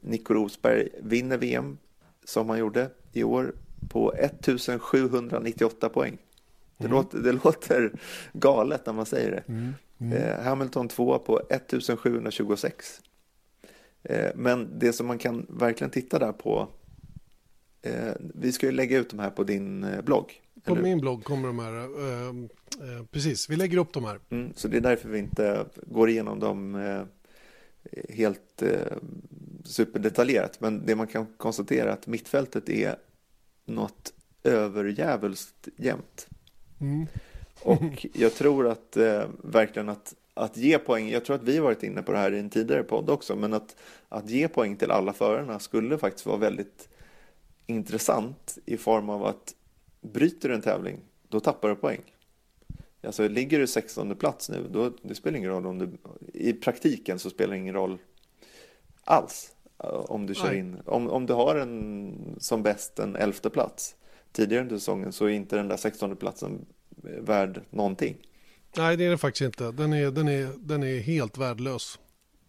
[0.00, 1.78] Nico Rosberg vinner VM
[2.24, 3.54] som han gjorde i år
[3.88, 6.18] på 1798 poäng.
[6.76, 7.92] Det, låter, det låter
[8.32, 9.44] galet när man säger det.
[9.52, 9.74] Mm.
[10.12, 13.00] Eh, Hamilton 2 på 1726.
[14.02, 16.68] Eh, men det som man kan verkligen titta där på,
[18.18, 20.42] vi ska ju lägga ut de här på din blogg.
[20.64, 21.72] På eller min blogg kommer de här.
[21.72, 24.20] eh, eh, precis, vi lägger upp de här.
[24.30, 27.02] Mm, så det är därför vi inte går igenom dem eh,
[28.08, 28.96] helt eh,
[29.64, 30.60] superdetaljerat.
[30.60, 32.96] Men det man kan konstatera är att mittfältet är
[33.64, 34.12] något
[34.44, 36.28] överjävulskt jämnt.
[36.80, 37.06] Mm.
[37.62, 41.82] Och jag tror att eh, verkligen att, att ge poäng, jag tror att vi varit
[41.82, 43.76] inne på det här i en tidigare podd också, men att,
[44.08, 46.88] att ge poäng till alla förarna skulle faktiskt vara väldigt
[47.66, 49.54] intressant i form av att
[50.00, 52.00] bryter du en tävling, då tappar du poäng.
[53.02, 55.90] Alltså ligger du 16 plats nu, då det spelar ingen roll om du,
[56.34, 57.98] i praktiken så spelar det ingen roll
[59.04, 59.52] alls
[59.84, 60.58] eh, om du kör Nej.
[60.58, 63.96] in, om, om du har en som bäst en elfte plats
[64.32, 66.66] tidigare under säsongen så är inte den där 16 platsen
[67.20, 68.16] värd någonting.
[68.76, 69.72] Nej, det är det faktiskt inte.
[69.72, 71.98] Den är, den är, den är helt värdelös.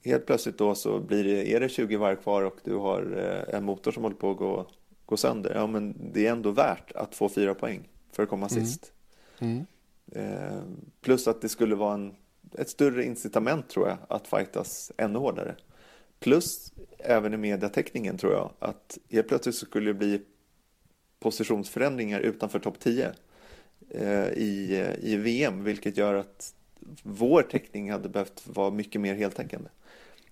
[0.04, 3.56] Helt plötsligt då så blir det, är det 20 varv kvar och du har eh,
[3.56, 4.68] en motor som håller på att gå,
[5.12, 5.56] gå sönder.
[5.56, 8.66] Ja, men det är ändå värt att få fyra poäng för att komma Mm.
[8.66, 8.94] sist.
[9.40, 9.66] Mm.
[10.12, 10.62] Eh,
[11.02, 12.16] plus att det skulle vara en,
[12.58, 15.56] ett större incitament tror jag att fightas ännu hårdare.
[16.20, 20.22] Plus även i mediateckningen tror jag att helt plötsligt så skulle det bli
[21.20, 23.12] positionsförändringar utanför topp 10
[23.90, 26.54] eh, i, i VM vilket gör att
[27.04, 29.70] vår teckning hade behövt vara mycket mer heltäckande.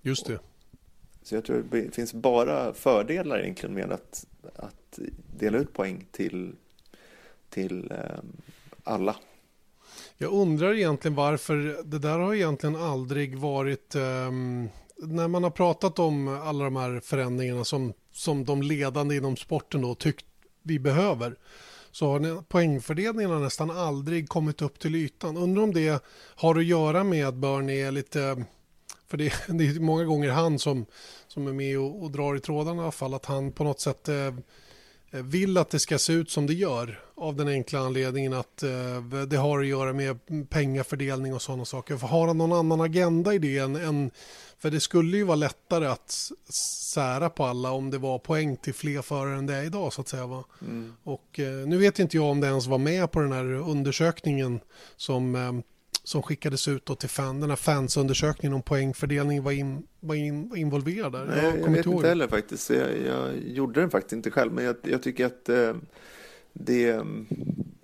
[0.02, 0.38] Just det.
[1.22, 4.98] Så jag tror det finns bara fördelar egentligen med att, att
[5.38, 6.52] dela ut poäng till,
[7.48, 8.32] till ehm,
[8.84, 9.16] alla.
[10.18, 15.98] Jag undrar egentligen varför det där har egentligen aldrig varit ehm, när man har pratat
[15.98, 20.26] om alla de här förändringarna som, som de ledande inom sporten då tyckt
[20.62, 21.36] vi behöver
[21.90, 25.36] så har poängfördelningen nästan aldrig kommit upp till ytan.
[25.36, 26.04] Undrar om det
[26.34, 28.44] har att göra med att Bernie är lite
[29.10, 30.86] för det, det är många gånger han som,
[31.28, 33.14] som är med och, och drar i trådarna i alla fall.
[33.14, 34.34] Att han på något sätt eh,
[35.10, 37.00] vill att det ska se ut som det gör.
[37.14, 40.18] Av den enkla anledningen att eh, det har att göra med
[40.50, 41.96] pengafördelning och sådana saker.
[41.96, 44.10] För har han någon annan agenda i det än, än
[44.58, 46.30] för det skulle ju vara lättare att
[46.92, 50.00] sära på alla om det var poäng till fler förare än det är idag så
[50.00, 50.26] att säga.
[50.26, 50.44] Va?
[51.04, 54.60] Och eh, nu vet inte jag om det ens var med på den här undersökningen
[54.96, 55.52] som, eh,
[56.10, 60.56] som skickades ut till fan, den här fansundersökningen om poängfördelning var, in, var, in, var
[60.56, 61.24] involverad där.
[61.24, 61.94] Nej, jag, kommer vet ihåg.
[61.94, 62.70] inte heller faktiskt.
[62.70, 64.52] Jag, jag gjorde den faktiskt inte själv.
[64.52, 65.74] Men jag, jag tycker att eh,
[66.52, 67.00] det...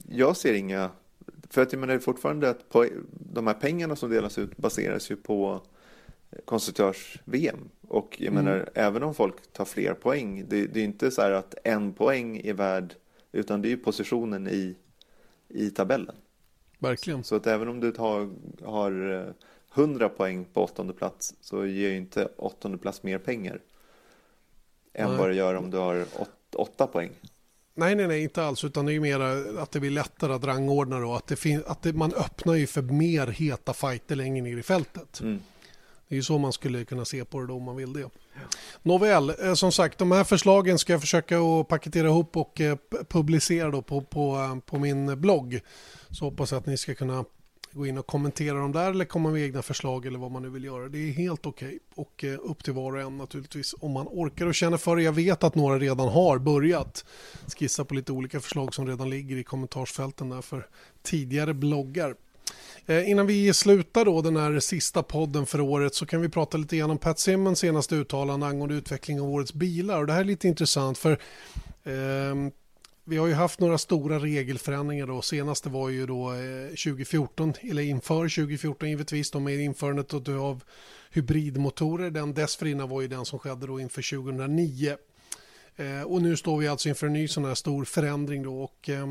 [0.08, 0.90] Jag ser inga...
[1.50, 5.16] För att jag menar fortfarande att på, de här pengarna som delas ut baseras ju
[5.16, 5.62] på
[6.44, 7.68] konstruktörs-VM.
[7.88, 8.44] Och jag Mm.
[8.44, 11.54] menar, även om folk tar fler poäng, det, det är ju inte så här att
[11.64, 12.94] en poäng är värd,
[13.32, 14.76] utan det är ju positionen i,
[15.48, 16.16] i tabellen.
[16.78, 17.24] Verkligen.
[17.24, 18.30] Så att även om du har,
[18.64, 19.32] har eh,
[19.74, 23.60] 100 poäng på åttonde plats så ger ju inte åttonde plats mer pengar
[24.92, 25.18] än Nej.
[25.18, 27.10] vad det gör om du har åt, åtta poäng.
[27.74, 28.64] Nej, nej, nej, inte alls.
[28.64, 29.20] Utan det är ju mer
[29.58, 31.12] att det blir lättare att rangordna då.
[31.14, 34.62] Att, det fin- att det, man öppnar ju för mer heta fighter längre ner i
[34.62, 35.20] fältet.
[35.20, 35.40] Mm.
[36.08, 38.10] Det är ju så man skulle kunna se på det då om man vill det.
[38.82, 42.76] Nåväl, eh, som sagt, de här förslagen ska jag försöka att paketera ihop och eh,
[43.08, 45.60] publicera då på, på, eh, på min blogg.
[46.10, 47.24] Så hoppas jag att ni ska kunna
[47.72, 50.48] gå in och kommentera dem där eller komma med egna förslag eller vad man nu
[50.48, 50.88] vill göra.
[50.88, 54.54] Det är helt okej och upp till var och en naturligtvis om man orkar och
[54.54, 55.02] känner för det.
[55.02, 57.04] Jag vet att några redan har börjat
[57.56, 60.66] skissa på lite olika förslag som redan ligger i kommentarsfälten där för
[61.02, 62.14] tidigare bloggar.
[62.86, 66.58] Eh, innan vi slutar då den här sista podden för året så kan vi prata
[66.58, 70.00] lite grann om Pat Simmons senaste uttalande angående utveckling av årets bilar.
[70.00, 71.12] Och det här är lite intressant för
[71.84, 72.34] eh,
[73.08, 75.22] vi har ju haft några stora regelförändringar då.
[75.22, 80.62] Senaste var ju då eh, 2014, eller inför 2014 givetvis, då med införandet av
[81.10, 82.10] hybridmotorer.
[82.10, 84.96] Den dessförinnan var ju den som skedde då inför 2009.
[85.76, 88.88] Eh, och nu står vi alltså inför en ny sån här stor förändring då och
[88.88, 89.06] eh,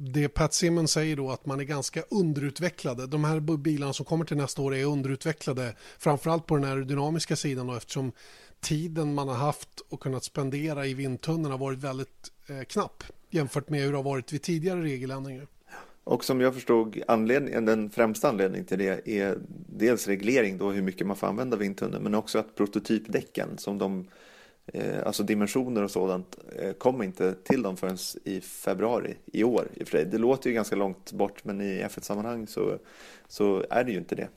[0.00, 3.06] det Pat Simmons säger då att man är ganska underutvecklade.
[3.06, 7.66] De här bilarna som kommer till nästa år är underutvecklade, framförallt på den aerodynamiska sidan
[7.66, 8.12] då, eftersom
[8.60, 13.68] tiden man har haft och kunnat spendera i vindtunneln har varit väldigt eh, knapp jämfört
[13.68, 15.46] med hur det har varit vid tidigare regeländringar.
[16.04, 20.82] Och som jag förstod anledningen, den främsta anledningen till det är dels reglering då hur
[20.82, 24.08] mycket man får använda vindtunneln men också att prototypdäcken som de
[24.72, 26.38] Eh, alltså dimensioner och sådant
[26.78, 29.68] kom kommer inte till dem förrän i februari i år.
[29.74, 32.78] I för Det låter ju ganska långt bort men i F1-sammanhang så,
[33.28, 34.28] så är det ju inte det.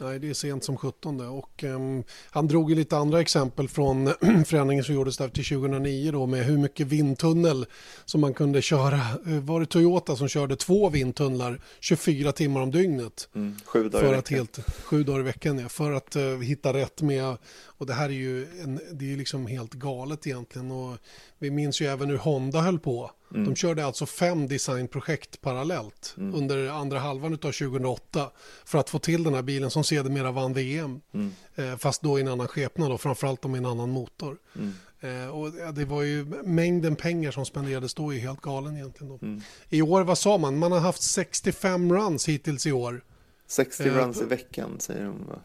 [0.00, 4.06] Nej, det är sent som 17 och um, han drog ju lite andra exempel från
[4.46, 7.66] förändringen som gjordes där till 2009 då med hur mycket vindtunnel
[8.04, 9.00] som man kunde köra.
[9.26, 13.28] Eh, var det Toyota som körde två vindtunnlar 24 timmar om dygnet?
[13.34, 16.40] Mm, sju dagar för i att helt, Sju dagar i veckan, ja, för att uh,
[16.40, 20.70] hitta rätt med och det här är ju en, det är liksom helt galet egentligen
[20.70, 20.96] och
[21.38, 23.10] vi minns ju även hur Honda höll på.
[23.34, 23.44] Mm.
[23.44, 26.34] De körde alltså fem designprojekt parallellt mm.
[26.34, 28.30] under andra halvan av 2008
[28.64, 31.00] för att få till den här bilen som sedermera vann VM.
[31.14, 31.32] Mm.
[31.54, 34.38] Eh, fast då i en annan skepnad och framförallt med en annan motor.
[34.54, 34.72] Mm.
[35.00, 39.18] Eh, och det var ju mängden pengar som spenderades då är helt galen egentligen.
[39.22, 39.40] Mm.
[39.68, 40.58] I år, vad sa man?
[40.58, 43.04] Man har haft 65 runs hittills i år.
[43.46, 45.40] 60 eh, runs i veckan säger de va?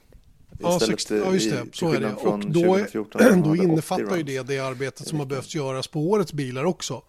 [0.59, 1.65] Ja, 60, ja, just det.
[1.73, 2.13] Så är det.
[2.13, 6.33] Och då, 2014, då innefattar ju det det arbetet som har behövt göras på årets
[6.33, 7.03] bilar också.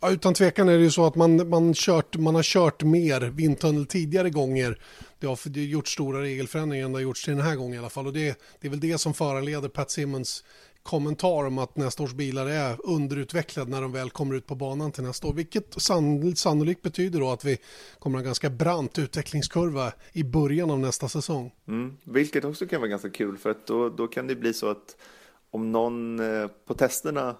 [0.00, 3.20] Ja, utan tvekan är det ju så att man, man, kört, man har kört mer
[3.20, 4.78] vindtunnel tidigare gånger.
[5.18, 7.74] Det har, det har gjort stora regelförändringar än det har gjorts till den här gången
[7.74, 8.06] i alla fall.
[8.06, 10.44] Och det, det är väl det som föranleder Pat Simmons
[10.84, 14.92] kommentar om att nästa års bilar är underutvecklade när de väl kommer ut på banan
[14.92, 15.32] till nästa år.
[15.32, 15.74] Vilket
[16.36, 17.58] sannolikt betyder då att vi
[17.98, 21.52] kommer ha en ganska brant utvecklingskurva i början av nästa säsong.
[21.68, 24.68] Mm, vilket också kan vara ganska kul för att då, då kan det bli så
[24.68, 24.96] att
[25.50, 27.36] om någon eh, på testerna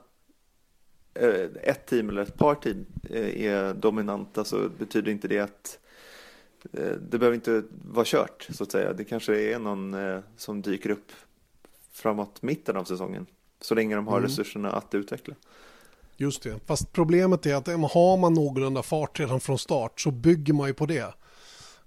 [1.62, 5.78] ett team eller ett par team eh, är dominanta så betyder inte det att
[7.10, 8.92] det behöver inte vara kört så att säga.
[8.92, 9.96] Det kanske är någon
[10.36, 11.12] som dyker upp
[11.92, 13.26] framåt mitten av säsongen.
[13.60, 14.28] Så länge de har mm.
[14.28, 15.34] resurserna att utveckla.
[16.16, 20.52] Just det, fast problemet är att har man någorlunda fart redan från start så bygger
[20.52, 21.14] man ju på det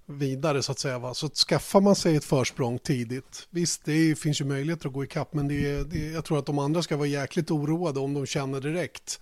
[0.08, 0.98] vidare så att säga.
[0.98, 1.14] Va?
[1.14, 5.34] Så skaffar man sig ett försprång tidigt, visst det finns ju möjligheter att gå ikapp
[5.34, 8.60] men det, det, jag tror att de andra ska vara jäkligt oroade om de känner
[8.60, 9.20] direkt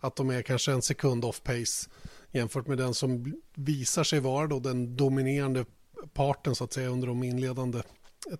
[0.00, 1.90] att de är kanske en sekund off pace
[2.32, 5.64] jämfört med den som visar sig vara då den dominerande
[6.14, 7.82] parten så att säga under de inledande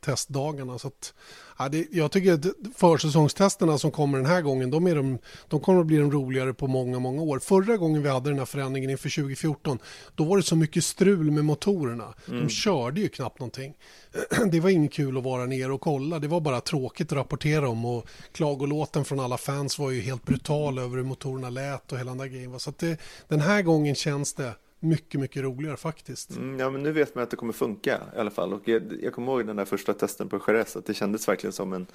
[0.01, 0.79] testdagarna.
[0.79, 1.15] Så att,
[1.59, 5.19] ja, det, jag tycker att försäsongstesterna som kommer den här gången, de, är de,
[5.49, 7.39] de kommer att bli de roligare på många, många år.
[7.39, 9.79] Förra gången vi hade den här förändringen inför 2014,
[10.15, 12.15] då var det så mycket strul med motorerna.
[12.29, 12.41] Mm.
[12.41, 13.75] De körde ju knappt någonting.
[14.51, 17.69] Det var inget kul att vara nere och kolla, det var bara tråkigt att rapportera
[17.69, 21.99] om och klagolåten från alla fans var ju helt brutal över hur motorerna lät och
[21.99, 22.61] hela den där grejen.
[22.61, 26.31] Så att det, den här gången känns det mycket, mycket roligare faktiskt.
[26.31, 28.53] Mm, ja, men nu vet man att det kommer funka i alla fall.
[28.53, 31.53] Och jag, jag kommer ihåg den där första testen på Jerez, att det kändes verkligen
[31.53, 31.87] som en,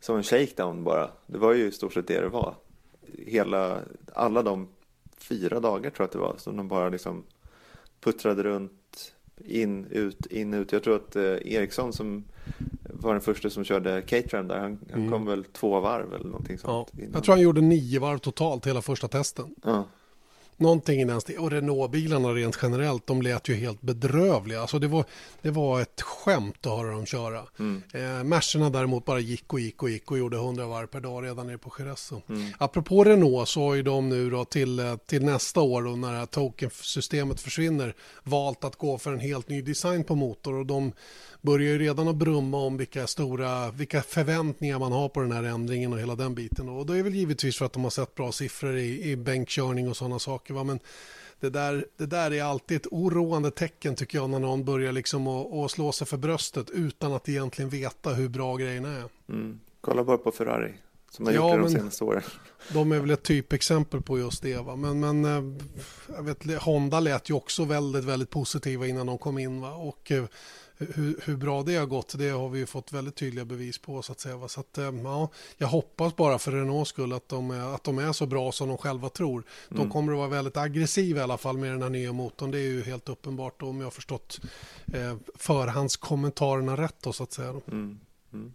[0.00, 1.10] som en shakedown bara.
[1.26, 2.54] Det var ju i stort sett det det var.
[3.26, 3.78] Hela,
[4.14, 4.68] alla de
[5.16, 7.24] fyra dagar tror jag att det var, som de bara liksom
[8.00, 9.12] puttrade runt,
[9.44, 10.72] in, ut, in, ut.
[10.72, 12.24] Jag tror att eh, Eriksson som
[12.82, 15.12] var den första som körde Caterham där, han, han mm.
[15.12, 16.88] kom väl två varv eller någonting sånt.
[16.92, 17.04] Ja.
[17.12, 19.54] Jag tror han gjorde nio varv totalt hela första testen.
[19.64, 19.84] Ja.
[20.60, 21.42] Någonting i den stilen.
[21.42, 24.60] Och Renault-bilarna rent generellt, de lät ju helt bedrövliga.
[24.60, 25.04] Alltså det var,
[25.42, 27.42] det var ett skämt att höra dem köra.
[27.58, 27.82] Mm.
[27.94, 31.24] Eh, Mercerna däremot bara gick och gick och gick och gjorde 100 varv per dag
[31.24, 32.12] redan nere på Jerez.
[32.28, 32.52] Mm.
[32.58, 36.12] Apropå Renault så har ju de nu då till, eh, till nästa år då när
[36.12, 40.66] det här token-systemet försvinner valt att gå för en helt ny design på motor och
[40.66, 40.92] de
[41.40, 45.42] börjar ju redan att brumma om vilka stora, vilka förväntningar man har på den här
[45.42, 46.68] ändringen och hela den biten.
[46.68, 49.88] Och då är väl givetvis för att de har sett bra siffror i, i bänkkörning
[49.88, 50.54] och sådana saker.
[50.54, 50.64] Va?
[50.64, 50.80] Men
[51.40, 55.26] det där, det där är alltid ett oroande tecken tycker jag när någon börjar liksom
[55.26, 59.04] att, slå sig för bröstet utan att egentligen veta hur bra grejerna är.
[59.28, 59.60] Mm.
[59.80, 60.74] Kolla bara på Ferrari
[61.10, 62.22] som har ja, gjort det de senaste åren.
[62.72, 64.56] De är väl ett typexempel på just det.
[64.56, 64.76] Va?
[64.76, 65.62] Men, men eh,
[66.16, 69.60] jag vet, Honda lät ju också väldigt, väldigt positiva innan de kom in.
[69.60, 69.72] Va?
[69.72, 70.24] Och eh,
[70.80, 74.02] hur, hur, bra det har gått, det har vi ju fått väldigt tydliga bevis på
[74.02, 74.48] så att säga.
[74.48, 77.98] Så att, eh, ja, jag hoppas bara för Renaults skull att de, är, att de
[77.98, 79.44] är så bra som de själva tror.
[79.68, 79.90] De mm.
[79.90, 82.50] kommer att vara väldigt aggressiva i alla fall med den här nya motorn.
[82.50, 84.40] Det är ju helt uppenbart om jag har förstått
[84.92, 87.48] eh, förhandskommentarerna rätt då så att säga.
[87.48, 88.00] Mm.
[88.32, 88.54] Mm.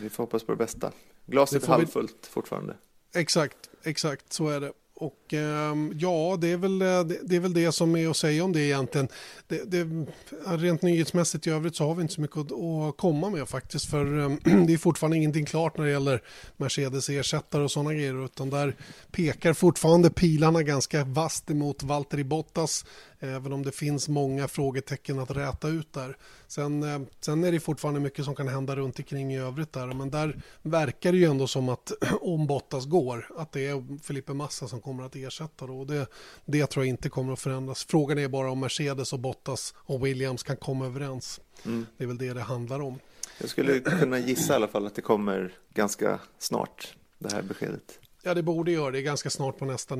[0.00, 0.92] Vi får hoppas på det bästa.
[1.26, 2.28] Glaset är halvfullt vi...
[2.28, 2.76] fortfarande.
[3.14, 4.72] Exakt, exakt så är det.
[4.96, 8.44] Och ehm, ja, det är, väl, eh, det, är väl det som är att säga
[8.44, 9.08] om det egentligen.
[9.48, 10.06] Det, det,
[10.46, 13.90] rent nyhetsmässigt i övrigt så har vi inte så mycket att, att komma med faktiskt.
[13.90, 16.22] För ehm, det är fortfarande ingenting klart när det gäller
[16.56, 18.24] Mercedes ersättare och sådana grejer.
[18.24, 18.76] Utan där
[19.10, 22.84] pekar fortfarande pilarna ganska vasst emot Valtteri Bottas.
[23.20, 26.16] Även om det finns många frågetecken att räta ut där.
[26.46, 29.86] Sen, eh, sen är det fortfarande mycket som kan hända runt omkring i övrigt där.
[29.86, 34.34] Men där verkar det ju ändå som att om Bottas går, att det är Felipe
[34.34, 35.66] Massa som kommer att ersätta.
[35.66, 35.80] Då.
[35.80, 36.06] Och det,
[36.44, 37.84] det tror jag inte kommer att förändras.
[37.84, 41.40] Frågan är bara om Mercedes och Bottas och Williams kan komma överens.
[41.64, 41.86] Mm.
[41.96, 42.98] Det är väl det det handlar om.
[43.40, 47.98] Jag skulle kunna gissa i alla fall att det kommer ganska snart, det här beskedet.
[48.26, 49.96] Ja, det borde göra det ganska snart på nästa,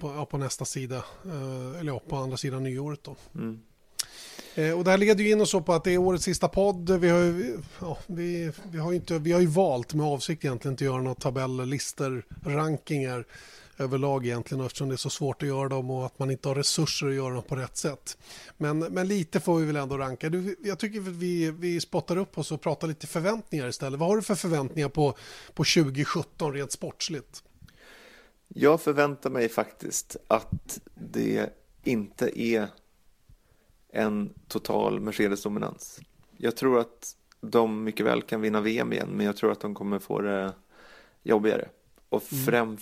[0.00, 0.96] på, på nästa sida.
[1.24, 3.16] Eh, eller ja, på andra sidan nyåret då.
[3.34, 3.60] Mm.
[4.54, 6.90] Eh, och det här leder ju in oss på att det är årets sista podd.
[6.90, 10.74] Vi har, ju, ja, vi, vi, har inte, vi har ju valt med avsikt egentligen
[10.74, 13.24] att göra några tabeller, listor, rankingar
[13.78, 16.54] överlag egentligen eftersom det är så svårt att göra dem och att man inte har
[16.54, 18.18] resurser att göra dem på rätt sätt.
[18.56, 20.28] Men, men lite får vi väl ändå ranka.
[20.28, 24.00] Du, jag tycker att vi, vi spottar upp oss och pratar lite förväntningar istället.
[24.00, 25.16] Vad har du för förväntningar på,
[25.54, 27.42] på 2017 rent sportsligt?
[28.48, 31.50] Jag förväntar mig faktiskt att det
[31.84, 32.68] inte är
[33.88, 36.00] en total Mercedes-dominans.
[36.36, 39.74] Jag tror att de mycket väl kan vinna VM igen, men jag tror att de
[39.74, 40.52] kommer få det
[41.22, 41.68] jobbigare.
[42.08, 42.76] Och mm.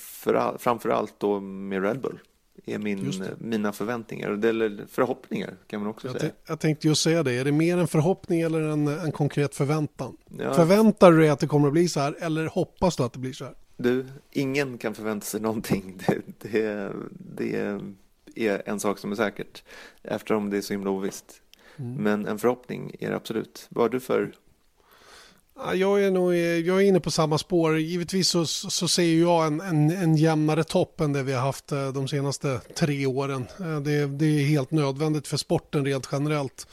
[0.59, 2.19] framför, allt då med Red Bull
[2.67, 6.33] är min, mina förväntningar, eller förhoppningar kan man också jag säga.
[6.47, 10.17] Jag tänkte just säga det, är det mer en förhoppning eller en, en konkret förväntan?
[10.39, 10.55] Ja.
[10.55, 13.19] Förväntar du dig att det kommer att bli så här eller hoppas du att det
[13.19, 13.55] blir så här?
[13.77, 15.99] Du, ingen kan förvänta sig någonting.
[16.39, 17.81] Det, det,
[18.35, 19.63] det är en sak som är säkert
[20.03, 21.41] eftersom det är så himla ovisst.
[21.77, 21.95] Mm.
[21.95, 23.67] Men en förhoppning är det absolut.
[23.69, 24.33] Vad har du för
[25.75, 27.79] jag är nog jag är inne på samma spår.
[27.79, 31.73] Givetvis så, så ser jag en, en, en jämnare topp än det vi har haft
[31.73, 33.47] eh, de senaste tre åren.
[33.61, 36.67] Eh, det, det är helt nödvändigt för sporten rent generellt.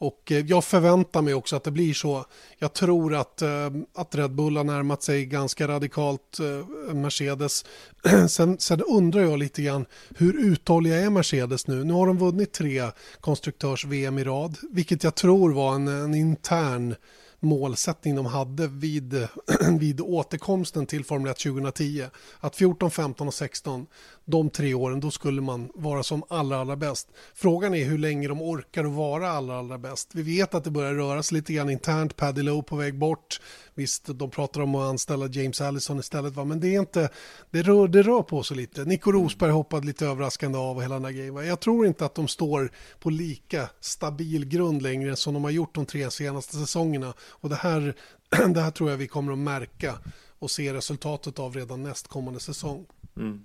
[0.00, 2.24] Och eh, jag förväntar mig också att det blir så.
[2.58, 7.64] Jag tror att, eh, att Red Bull har närmat sig ganska radikalt eh, Mercedes.
[8.28, 9.86] Sen, sen undrar jag lite grann
[10.16, 11.84] hur uthålliga är Mercedes nu?
[11.84, 12.82] Nu har de vunnit tre
[13.20, 16.94] konstruktörs-VM i rad, vilket jag tror var en, en intern
[17.40, 19.28] målsättning de hade vid,
[19.80, 22.04] vid återkomsten till Formel 1 2010.
[22.40, 23.86] Att 14, 15 och 16,
[24.24, 27.08] de tre åren, då skulle man vara som allra, allra bäst.
[27.34, 30.14] Frågan är hur länge de orkar att vara allra, allra bäst.
[30.14, 33.40] Vi vet att det börjar röra sig lite grann internt, Paddy Lowe på väg bort.
[33.80, 36.44] Visst, de pratar om att anställa James Allison istället, va?
[36.44, 37.08] men det är inte,
[37.50, 38.84] det rör, det rör på sig lite.
[38.84, 41.34] Nico Rosberg hoppade lite överraskande av och hela den här grejen.
[41.34, 41.44] Va?
[41.44, 45.74] Jag tror inte att de står på lika stabil grund längre som de har gjort
[45.74, 47.14] de tre senaste säsongerna.
[47.20, 47.94] Och det här,
[48.54, 49.94] det här tror jag vi kommer att märka
[50.38, 52.86] och se resultatet av redan nästkommande säsong.
[53.16, 53.44] Mm.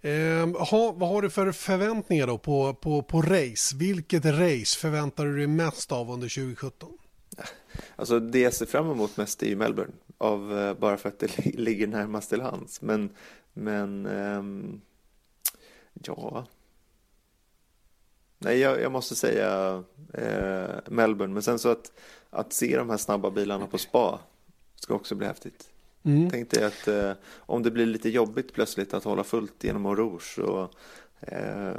[0.00, 3.76] Eh, ha, vad har du för förväntningar då på, på, på race?
[3.76, 6.88] Vilket race förväntar du dig mest av under 2017?
[7.96, 9.92] Alltså det jag ser fram emot mest är ju Melbourne.
[10.18, 12.82] Av, eh, bara för att det ligger närmast till hands.
[12.82, 13.10] Men,
[13.52, 14.80] men um,
[15.92, 16.46] ja.
[18.38, 19.82] Nej, jag, jag måste säga
[20.14, 21.34] eh, Melbourne.
[21.34, 21.92] Men sen så att,
[22.30, 24.20] att se de här snabba bilarna på spa
[24.74, 25.70] ska också bli häftigt.
[26.02, 26.30] Mm.
[26.30, 30.38] Tänk dig att eh, om det blir lite jobbigt plötsligt att hålla fullt genom Rouge
[30.38, 30.74] och
[31.20, 31.76] eh,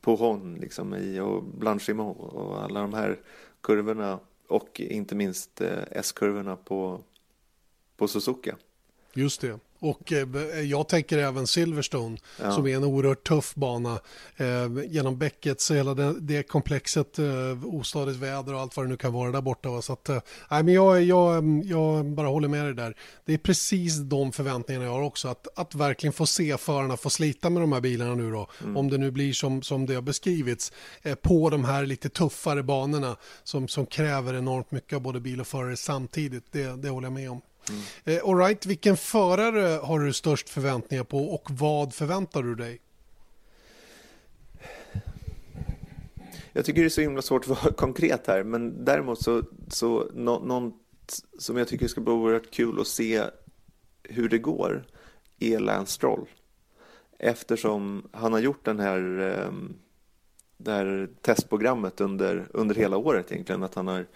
[0.00, 3.18] Pohon liksom i och Blanchimont och alla de här
[3.60, 7.00] kurvorna och inte minst eh, S-kurvorna på,
[7.96, 8.56] på Suzuka.
[9.12, 9.58] Just det.
[9.80, 12.52] Och eh, jag tänker även Silverstone ja.
[12.52, 14.00] som är en oerhört tuff bana
[14.36, 14.46] eh,
[14.86, 18.96] genom bäcket så hela det, det komplexet eh, ostadigt väder och allt vad det nu
[18.96, 19.82] kan vara där borta.
[19.82, 22.96] Så att, eh, men jag, jag, jag bara håller med dig där.
[23.24, 27.10] Det är precis de förväntningarna jag har också att, att verkligen få se förarna få
[27.10, 28.76] slita med de här bilarna nu då mm.
[28.76, 30.72] om det nu blir som, som det har beskrivits
[31.02, 35.40] eh, på de här lite tuffare banorna som, som kräver enormt mycket av både bil
[35.40, 36.44] och förare samtidigt.
[36.52, 37.40] Det, det håller jag med om.
[37.68, 37.82] Mm.
[38.04, 42.80] Eh, All right, vilken förare har du störst förväntningar på och vad förväntar du dig?
[46.52, 50.10] Jag tycker det är så himla svårt att vara konkret här, men däremot så, så
[50.14, 50.74] något
[51.38, 53.22] som jag tycker ska bli oerhört kul att se
[54.02, 54.86] hur det går
[55.38, 56.28] är Lance Stroll.
[57.18, 59.74] Eftersom han har gjort den här ehm,
[60.64, 63.62] det här testprogrammet under, under hela året egentligen.
[63.62, 64.06] Att han har,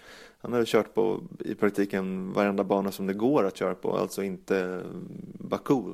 [0.45, 4.23] han har kört på i praktiken varenda bana som det går att köra på, alltså
[4.23, 4.83] inte
[5.39, 5.93] Baku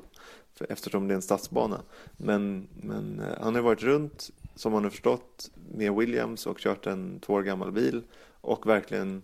[0.70, 1.82] eftersom det är en stadsbana.
[2.18, 6.88] Men, men eh, han har varit runt, som man har förstått, med Williams och kört
[6.88, 8.02] en två år gammal bil
[8.42, 9.24] och verkligen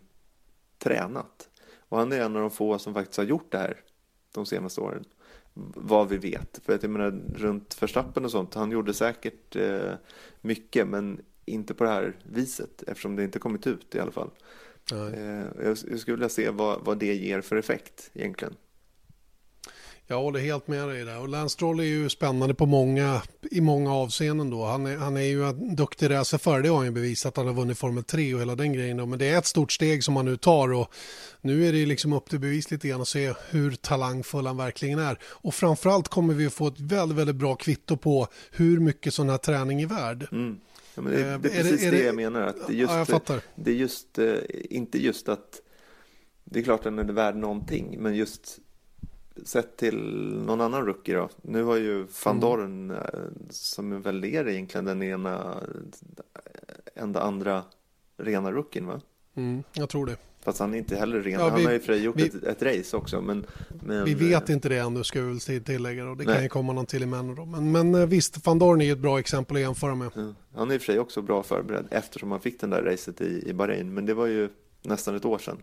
[0.77, 1.49] tränat.
[1.89, 3.81] Och han är en av de få som faktiskt har gjort det här
[4.33, 5.05] de senaste åren.
[5.75, 6.59] Vad vi vet.
[6.63, 9.93] För att jag menar runt Verstappen och sånt, han gjorde säkert eh,
[10.41, 14.29] mycket men inte på det här viset eftersom det inte kommit ut i alla fall.
[14.91, 18.53] Eh, jag, jag skulle vilja se vad, vad det ger för effekt egentligen.
[20.09, 21.19] Jag håller helt med dig där.
[21.19, 23.21] Och Lance Stroll är ju spännande på många,
[23.51, 24.65] i många avseenden då.
[24.65, 27.37] Han är, han är ju en duktig racerförare, det har han ju bevisat.
[27.37, 28.97] Han har vunnit Formel 3 och hela den grejen.
[28.97, 29.05] Då.
[29.05, 30.93] Men det är ett stort steg som han nu tar och
[31.41, 34.99] nu är det liksom upp till bevis lite grann att se hur talangfull han verkligen
[34.99, 35.19] är.
[35.23, 39.29] Och framförallt kommer vi att få ett väldigt, väldigt bra kvitto på hur mycket sån
[39.29, 40.27] här träning är värd.
[40.31, 40.59] Mm.
[40.97, 42.41] Ja, det, det, är precis är det, är det, jag menar.
[42.41, 43.41] Att det är just, ja, jag fattar.
[43.55, 44.35] Det är just, eh,
[44.69, 45.61] inte just att
[46.43, 48.59] det är klart att den är värd någonting, men just
[49.43, 49.97] sett till
[50.45, 51.29] någon annan rookie då.
[51.41, 53.03] Nu har ju van Dorn, mm.
[53.49, 55.63] som väl är egentligen den ena,
[56.95, 57.63] enda andra
[58.17, 59.01] rena rookien va?
[59.35, 60.17] Mm, jag tror det.
[60.47, 61.33] Fast han är inte heller ren.
[61.33, 63.21] Ja, vi, han har ju för gjort vi, ett, ett, race också.
[63.21, 66.05] Men, men, vi vet inte det ännu ska vi väl tillägga.
[66.05, 66.15] Då.
[66.15, 66.33] Det nej.
[66.33, 67.45] kan ju komma någon till i då.
[67.45, 70.09] Men, men eh, visst, van Dorn är ett bra exempel att jämföra med.
[70.15, 72.81] Ja, han är i och för sig också bra förberedd eftersom han fick den där
[72.81, 73.93] racet i, i Bahrain.
[73.93, 74.49] Men det var ju
[74.81, 75.57] nästan ett år sedan.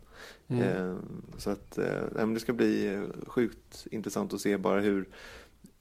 [0.48, 0.62] Mm.
[0.62, 0.96] Eh,
[1.36, 5.08] så att eh, det ska bli sjukt intressant att se bara hur,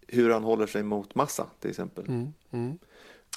[0.07, 2.05] hur han håller sig mot massa till exempel.
[2.07, 2.33] Mm.
[2.51, 2.77] Mm.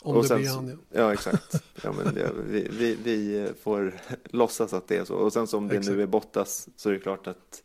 [0.02, 1.00] Om och det sen, blir han ja.
[1.00, 1.62] Ja exakt.
[1.82, 5.14] Ja, men det, vi, vi, vi, får låtsas att det är så.
[5.14, 5.96] Och sen som det exakt.
[5.96, 7.62] nu är Bottas så är det klart att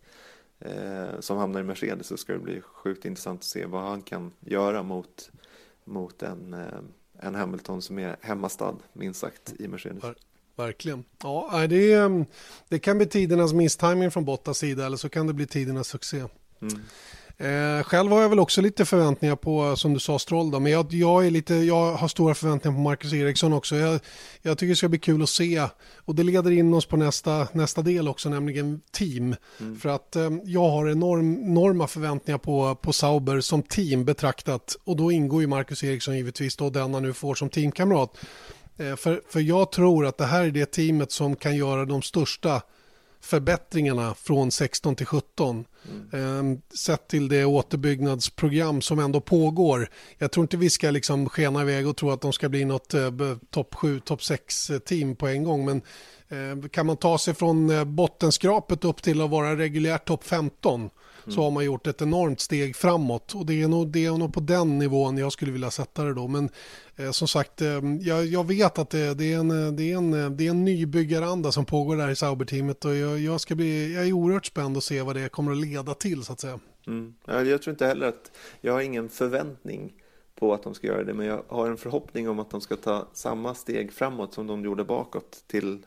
[0.59, 4.01] eh, som hamnar i Mercedes så ska det bli sjukt intressant att se vad han
[4.01, 5.31] kan göra mot,
[5.83, 6.67] mot en, eh,
[7.19, 10.03] en Hamilton som är hemmastad minst sagt i Mercedes.
[10.55, 11.03] Verkligen.
[11.23, 12.25] Ja, det, mm,
[12.67, 16.17] det kan bli tidernas misstiming från Bottas sida eller så kan det bli tidernas succé.
[16.61, 16.79] Mm.
[17.41, 20.51] Eh, själv har jag väl också lite förväntningar på, som du sa, Stroll.
[20.51, 23.75] Då, men jag, jag, är lite, jag har stora förväntningar på Marcus Eriksson också.
[23.75, 23.99] Jag,
[24.41, 25.67] jag, tycker det ska bli kul att se.
[25.95, 29.35] Och det leder in oss på nästa, nästa del också, nämligen team.
[29.59, 29.79] Mm.
[29.79, 34.75] För att eh, jag har enorm, enorma förväntningar på, på Sauber som team betraktat.
[34.83, 38.17] Och då ingår ju Marcus Eriksson givetvis då den han nu får som teamkamrat.
[38.77, 42.01] Eh, för, för jag tror att det här är det teamet som kan göra de
[42.01, 42.61] största
[43.21, 45.65] förbättringarna från 16 till 17.
[46.11, 46.53] Mm.
[46.53, 49.89] Eh, sett till det återbyggnadsprogram som ändå pågår.
[50.17, 52.93] Jag tror inte vi ska liksom skena iväg och tro att de ska bli något
[52.93, 53.11] eh,
[53.49, 55.65] topp 7, topp 6 team på en gång.
[55.65, 55.81] Men
[56.29, 60.89] eh, kan man ta sig från eh, bottenskrapet upp till att vara reguljärt topp 15
[61.27, 64.33] så har man gjort ett enormt steg framåt och det är nog, det är nog
[64.33, 66.27] på den nivån jag skulle vilja sätta det då.
[66.27, 66.49] Men
[66.95, 69.97] eh, som sagt, eh, jag, jag, vet att det, det, är en, eh, det, är
[69.97, 73.55] en, eh, det är en nybyggaranda som pågår där i Sauber-teamet och jag, jag, ska
[73.55, 76.39] bli, jag är oerhört spänd att se vad det kommer att leda till så att
[76.39, 76.59] säga.
[76.87, 77.13] Mm.
[77.25, 79.93] Jag tror inte heller att, jag har ingen förväntning
[80.35, 82.75] på att de ska göra det, men jag har en förhoppning om att de ska
[82.75, 85.85] ta samma steg framåt som de gjorde bakåt till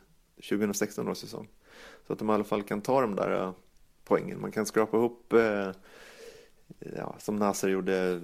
[0.49, 1.47] 2016 års säsong.
[2.07, 3.51] Så att de i alla fall kan ta de där eh,
[4.05, 4.41] poängen.
[4.41, 5.71] Man kan skrapa ihop, eh,
[6.95, 8.21] ja, som Nasser gjorde,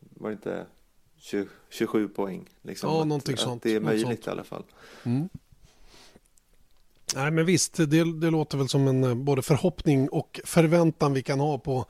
[0.00, 0.66] var det inte
[1.16, 2.48] 20, 27 poäng?
[2.62, 3.56] Liksom, ja, någonting att, sånt.
[3.56, 4.64] Att det är möjligt i alla fall.
[5.02, 5.28] Mm.
[7.14, 11.22] Nej, men visst, det, det låter väl som en eh, både förhoppning och förväntan vi
[11.22, 11.86] kan ha på,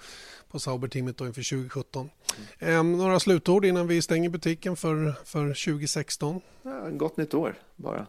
[0.51, 2.11] på Sauber-teamet inför 2017.
[2.59, 2.91] Mm.
[2.93, 6.41] Eh, några slutord innan vi stänger butiken för, för 2016?
[6.63, 8.07] Ja, gott nytt år bara.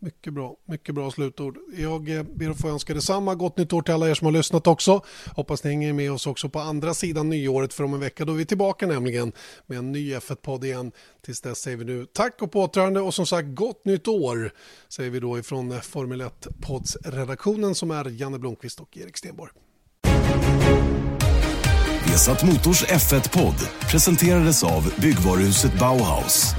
[0.00, 1.58] Mycket bra, mycket bra slutord.
[1.76, 3.34] Jag eh, ber att få önska detsamma.
[3.34, 5.04] Gott nytt år till alla er som har lyssnat också.
[5.36, 8.24] Hoppas ni hänger med oss också på andra sidan nyåret för om en vecka.
[8.24, 9.32] Då är vi tillbaka nämligen
[9.66, 10.92] med en ny F1-podd igen.
[11.24, 14.52] Tills dess säger vi nu tack och påtrörande och som sagt gott nytt år
[14.88, 19.52] säger vi då ifrån eh, Formel 1-poddsredaktionen som är Janne Blomqvist och Erik Stenborg.
[22.06, 26.54] Vesat Motors F1-podd presenterades av byggvaruhuset Bauhaus.